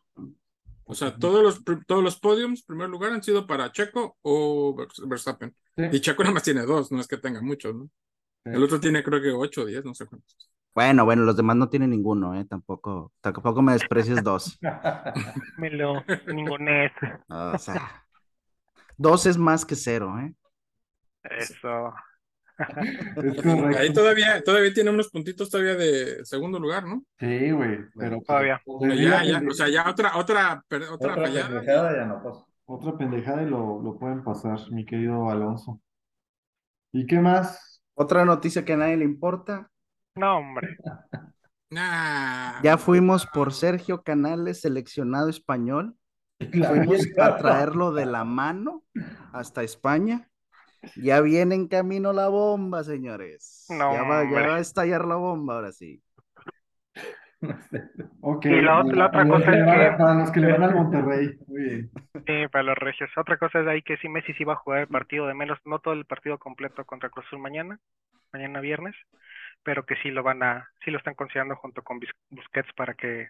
O 0.85 0.93
sea, 0.95 1.17
todos 1.17 1.41
los, 1.43 1.63
todos 1.87 2.03
los 2.03 2.19
podiums, 2.19 2.63
primer 2.63 2.89
lugar, 2.89 3.11
han 3.11 3.23
sido 3.23 3.47
para 3.47 3.71
Checo 3.71 4.17
o 4.21 4.75
Vers- 4.75 5.07
Verstappen. 5.07 5.55
Y 5.91 5.99
Checo 5.99 6.23
nada 6.23 6.33
más 6.35 6.43
tiene 6.43 6.61
dos, 6.63 6.91
no 6.91 7.01
es 7.01 7.07
que 7.07 7.17
tenga 7.17 7.41
muchos, 7.41 7.75
¿no? 7.75 7.89
sí. 8.45 8.51
El 8.51 8.63
otro 8.63 8.79
tiene 8.79 9.03
creo 9.03 9.21
que 9.21 9.31
ocho 9.31 9.61
o 9.63 9.65
diez, 9.65 9.83
no 9.85 9.93
sé 9.95 10.05
cuántos. 10.05 10.37
Bueno, 10.75 11.05
bueno, 11.05 11.23
los 11.23 11.37
demás 11.37 11.55
no 11.55 11.69
tienen 11.69 11.89
ninguno, 11.91 12.35
¿eh? 12.35 12.45
Tampoco, 12.45 13.13
tampoco 13.21 13.61
me 13.61 13.73
desprecies 13.73 14.23
dos. 14.23 14.59
Me 15.57 15.69
lo 15.69 16.03
ningunés. 16.27 16.91
O 17.29 17.57
sea, 17.57 18.05
dos 18.97 19.25
es 19.25 19.37
más 19.37 19.65
que 19.65 19.75
cero, 19.75 20.19
¿eh? 20.19 20.33
Eso. 21.23 21.93
Es 23.23 23.77
Ahí 23.77 23.93
todavía, 23.93 24.41
todavía 24.43 24.73
tiene 24.73 24.89
unos 24.89 25.09
puntitos 25.09 25.49
todavía 25.49 25.75
de 25.75 26.23
segundo 26.25 26.59
lugar, 26.59 26.85
¿no? 26.85 27.03
Sí, 27.19 27.51
güey, 27.51 27.79
pero 27.95 28.17
pues, 28.17 28.27
Todavía. 28.27 28.61
O 28.65 28.79
pues, 28.79 28.99
ya, 28.99 29.23
ya, 29.23 29.41
o 29.47 29.51
sea, 29.53 29.69
ya 29.69 29.89
otra, 29.89 30.17
otra, 30.17 30.63
otra 30.69 30.93
Otra 30.93 31.15
fallada. 31.15 31.49
pendejada 31.49 31.95
ya 31.95 32.05
no 32.05 32.23
pasa. 32.23 32.45
otra 32.65 32.97
pendejada 32.97 33.43
y 33.43 33.49
lo, 33.49 33.81
lo 33.81 33.97
pueden 33.97 34.23
pasar, 34.23 34.59
mi 34.71 34.85
querido 34.85 35.29
Alonso. 35.29 35.81
¿Y 36.93 37.05
qué 37.05 37.19
más? 37.19 37.81
Otra 37.95 38.25
noticia 38.25 38.63
que 38.65 38.73
a 38.73 38.77
nadie 38.77 38.97
le 38.97 39.05
importa. 39.05 39.69
No, 40.15 40.37
hombre. 40.37 40.77
Nah. 41.71 42.61
Ya 42.61 42.77
fuimos 42.77 43.25
por 43.25 43.51
Sergio 43.51 44.03
Canales, 44.03 44.61
seleccionado 44.61 45.29
español. 45.29 45.97
Fuimos 46.39 47.07
a 47.17 47.37
traerlo 47.37 47.91
de 47.91 48.05
la 48.05 48.23
mano 48.23 48.83
hasta 49.33 49.63
España. 49.63 50.29
Ya 50.95 51.21
viene 51.21 51.55
en 51.55 51.67
camino 51.67 52.13
la 52.13 52.27
bomba, 52.29 52.83
señores. 52.83 53.65
No, 53.69 53.93
ya, 53.93 54.03
va, 54.03 54.23
ya 54.23 54.29
hombre. 54.29 54.47
va 54.47 54.55
a 54.55 54.59
estallar 54.59 55.05
la 55.05 55.15
bomba 55.15 55.55
ahora 55.55 55.71
sí. 55.71 56.01
Ok, 58.21 58.45
Y 58.45 58.61
la 58.61 58.79
otra- 58.81 59.11
la 59.11 59.27
cosa 59.27 59.51
que 59.51 59.51
es 59.51 59.55
le 59.57 59.63
van 59.65 59.79
a- 59.79 59.91
que- 59.91 59.97
Para 59.97 60.13
los 60.15 60.31
que 60.31 60.39
le 60.39 60.51
van 60.51 60.63
al 60.63 60.73
Monterrey. 60.75 61.37
Muy 61.47 61.61
bien. 61.63 61.91
Sí, 62.25 62.47
para 62.51 62.63
los 62.63 62.77
regios. 62.77 63.09
Otra 63.17 63.37
cosa 63.37 63.61
es 63.61 63.67
ahí 63.67 63.81
que 63.83 63.97
sí 63.97 64.09
Messi 64.09 64.33
sí 64.33 64.43
va 64.43 64.53
a 64.53 64.57
jugar 64.57 64.79
el 64.81 64.87
partido 64.87 65.27
de 65.27 65.33
menos, 65.35 65.59
no 65.65 65.79
todo 65.79 65.93
el 65.93 66.05
partido 66.05 66.37
completo 66.39 66.83
contra 66.85 67.09
Cruz 67.09 67.25
Azul 67.27 67.39
mañana, 67.39 67.79
mañana 68.33 68.61
viernes, 68.61 68.95
pero 69.63 69.85
que 69.85 69.95
sí 70.01 70.09
lo 70.09 70.23
van 70.23 70.41
a, 70.43 70.67
sí 70.83 70.91
lo 70.91 70.97
están 70.97 71.13
considerando 71.15 71.55
junto 71.57 71.83
con 71.83 71.99
Busquets 72.29 72.73
para 72.75 72.93
que 72.95 73.29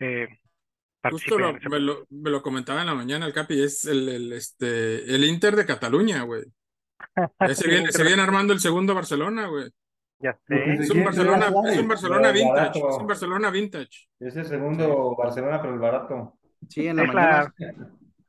eh, 0.00 0.28
Justo 1.10 1.36
lo- 1.38 1.56
ese 1.56 1.68
me, 1.68 1.80
lo, 1.80 2.04
me 2.10 2.30
lo 2.30 2.42
comentaba 2.42 2.80
en 2.80 2.86
la 2.86 2.94
mañana 2.94 3.26
el 3.26 3.32
Capi, 3.32 3.60
es 3.62 3.84
el, 3.86 4.08
el, 4.08 4.32
este, 4.34 5.14
el 5.14 5.24
Inter 5.24 5.56
de 5.56 5.66
Cataluña, 5.66 6.22
güey. 6.22 6.42
Ya 7.40 7.54
se 7.54 7.68
viene, 7.68 7.92
se 7.92 8.02
viene 8.04 8.22
armando 8.22 8.52
el 8.52 8.60
segundo 8.60 8.94
Barcelona, 8.94 9.46
güey. 9.46 9.70
Ya 10.18 10.38
sé. 10.46 10.76
se 10.76 10.82
Es 10.84 10.90
un 10.90 11.04
Barcelona, 11.04 11.46
es 11.66 11.78
un 11.78 11.88
Barcelona 11.88 12.30
vintage, 12.30 12.80
barato. 12.80 12.90
es 12.90 12.96
un 12.96 13.06
Barcelona 13.06 13.50
vintage. 13.50 14.08
Es 14.20 14.36
el 14.36 14.46
segundo 14.46 15.16
Barcelona, 15.16 15.60
pero 15.60 15.74
el 15.74 15.80
barato. 15.80 16.38
Sí, 16.68 16.86
en 16.86 16.96
la 16.96 17.02
Es 17.02 17.08
mañana, 17.08 17.54
la 17.58 17.76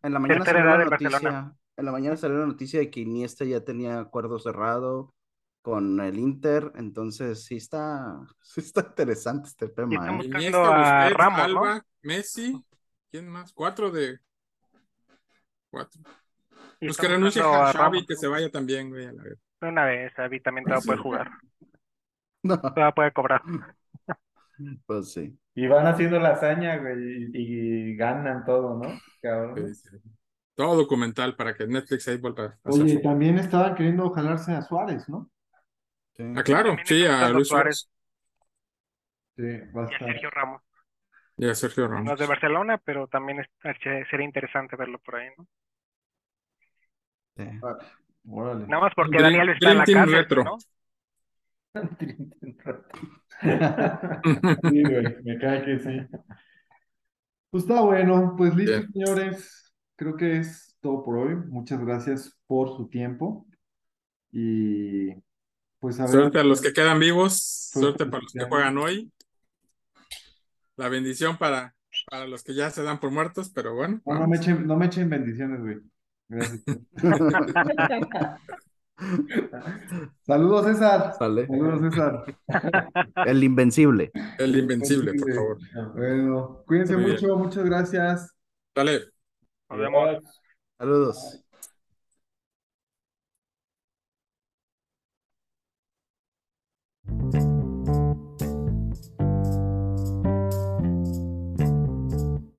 en 0.03 0.13
la 0.13 0.19
mañana 0.19 0.45
salió 0.45 0.63
la 0.65 0.77
noticia. 0.86 1.09
Barcelona. 1.09 1.55
En 1.75 1.86
la 1.86 1.91
mañana 1.91 2.17
salió 2.17 2.38
la 2.39 2.45
noticia 2.45 2.79
de 2.79 2.89
que 2.89 2.99
Iniesta 2.99 3.45
ya 3.45 3.63
tenía 3.63 3.99
acuerdo 3.99 4.39
cerrado 4.39 5.13
con 5.62 5.99
el 6.01 6.17
Inter. 6.17 6.71
Entonces, 6.75 7.45
sí 7.45 7.57
está, 7.57 8.19
sí 8.41 8.62
está 8.62 8.81
interesante 8.81 9.49
este 9.49 9.69
tema, 9.69 10.07
¿eh? 10.07 10.15
Buscando 10.15 10.38
Iniesta, 10.38 10.59
a 10.59 11.03
Busquets, 11.03 11.17
Ramos, 11.17 11.38
¿no? 11.38 11.43
Alba, 11.43 11.86
Messi, 12.01 12.63
¿quién 13.12 13.29
más? 13.29 13.53
Cuatro 13.53 13.91
de 13.91 14.19
cuatro. 15.69 16.01
Pues 16.86 16.98
que 16.98 17.08
renuncie 17.08 17.41
a 17.41 17.69
a 17.69 17.74
Xavi, 17.74 17.74
Ramos, 17.74 18.06
que 18.06 18.15
se 18.15 18.28
vaya 18.28 18.50
también, 18.52 18.89
güey, 18.89 19.06
a 19.08 19.13
la 19.13 19.24
vez. 19.24 19.39
de 19.62 19.67
una 19.69 19.86
vez, 19.86 20.13
Xavi 20.13 20.39
también 20.41 20.65
todavía 20.67 20.86
puede 20.86 21.00
jugar, 21.00 21.32
No, 22.43 22.58
todavía 22.74 22.93
puede 22.96 23.12
cobrar. 23.13 23.41
pues 24.86 25.13
sí. 25.13 25.38
Y 25.56 25.67
van 25.67 25.86
haciendo 25.88 26.19
la 26.19 26.32
hazaña, 26.32 26.78
güey, 26.78 27.30
y, 27.34 27.91
y 27.93 27.96
ganan 27.96 28.43
todo, 28.46 28.78
¿no? 28.78 29.00
Cabrón. 29.22 29.72
Sí, 29.74 29.76
sí. 29.76 29.98
Todo 30.56 30.76
documental 30.76 31.36
para 31.36 31.56
que 31.56 31.67
Netflix 31.67 32.08
ahí 32.08 32.17
vuelva 32.17 32.60
a 32.63 32.72
Oye, 32.72 32.96
su- 32.96 33.02
también 33.02 33.38
estaban 33.39 33.76
queriendo 33.76 34.10
jalarse 34.12 34.52
a 34.54 34.62
Suárez, 34.62 35.08
¿no? 35.10 35.30
sí. 36.15 36.24
Ah, 36.36 36.43
claro, 36.43 36.76
sí, 36.86 37.06
a 37.06 37.30
Luis 37.30 37.48
Suárez. 37.50 37.78
Suárez 37.78 37.89
Sí, 39.36 39.43
va 39.76 39.84
a 39.86 39.91
Y 39.91 39.93
a. 39.96 40.00
Sergio 40.00 40.30
Ramos. 40.32 40.62
y 41.38 41.48
a 41.48 41.56
Sergio 41.56 41.88
No 42.06 42.13
es 42.13 42.19
Ramos. 42.19 42.19
de 42.19 42.28
Barcelona, 42.28 42.78
pero 42.78 43.08
también 43.08 43.39
es- 43.39 43.50
sería 44.12 44.26
interesante 44.26 44.76
verlo 44.76 45.00
por 45.00 45.15
ahí, 45.15 45.30
¿no? 45.38 45.48
Sí. 47.38 47.43
Órale. 48.30 48.67
Nada 48.67 48.84
más 48.84 48.93
porque 48.96 49.22
Daniel 49.22 49.50
está 49.50 49.72
en 49.72 49.78
la 49.78 49.86
cárcel, 49.86 50.12
Retro. 50.12 50.43
¿no? 50.43 50.58
Sí, 54.69 54.84
güey, 54.84 55.24
me 55.24 55.38
cae 55.39 55.65
que 55.65 55.80
sí. 55.80 56.00
Pues 57.50 57.63
está 57.63 57.82
bueno, 57.82 58.36
pues 58.38 58.56
listo, 58.56 58.78
Bien. 58.78 58.91
señores. 58.91 59.74
Creo 59.96 60.15
que 60.15 60.38
es 60.38 60.76
todo 60.82 61.04
por 61.04 61.17
hoy. 61.17 61.36
Muchas 61.36 61.80
gracias 61.80 62.38
por 62.48 62.76
su 62.76 62.89
tiempo. 62.89 63.46
Y 64.32 65.13
pues 65.80 66.00
a 66.00 66.04
ver. 66.04 66.12
Suerte 66.12 66.39
a 66.39 66.43
los 66.43 66.62
que 66.62 66.74
quedan 66.74 67.00
vivos, 67.00 67.69
suerte 67.74 68.06
para 68.06 68.24
los 68.24 68.34
que 68.34 68.46
juegan 68.46 68.78
hoy. 68.78 69.12
La 70.78 70.89
bendición 70.89 71.38
para, 71.38 71.76
para 72.10 72.26
los 72.26 72.43
que 72.43 72.56
ya 72.56 72.72
se 72.72 72.82
dan 72.82 73.00
por 73.00 73.12
muertos, 73.12 73.52
pero 73.54 73.76
bueno. 73.76 74.02
No, 74.06 74.28
me 74.28 74.38
echen, 74.38 74.65
no 74.65 74.76
me 74.76 74.88
echen 74.88 75.10
bendiciones, 75.10 75.62
güey. 75.62 75.78
Saludos, 80.26 80.65
César. 80.65 81.13
Sale. 81.17 81.48
Saludos, 81.48 81.82
César. 81.82 82.24
El 83.26 83.43
invencible. 83.43 84.12
El 84.38 84.58
invencible, 84.58 85.13
por 85.13 85.34
favor. 85.34 85.58
Bueno, 85.96 86.63
cuídense 86.65 86.96
Muy 86.96 87.06
bien. 87.06 87.15
mucho, 87.15 87.38
muchas 87.38 87.63
gracias. 87.65 88.36
Dale. 88.76 89.02
Nos 89.69 89.80
vemos. 89.80 90.41
Saludos. 90.78 91.42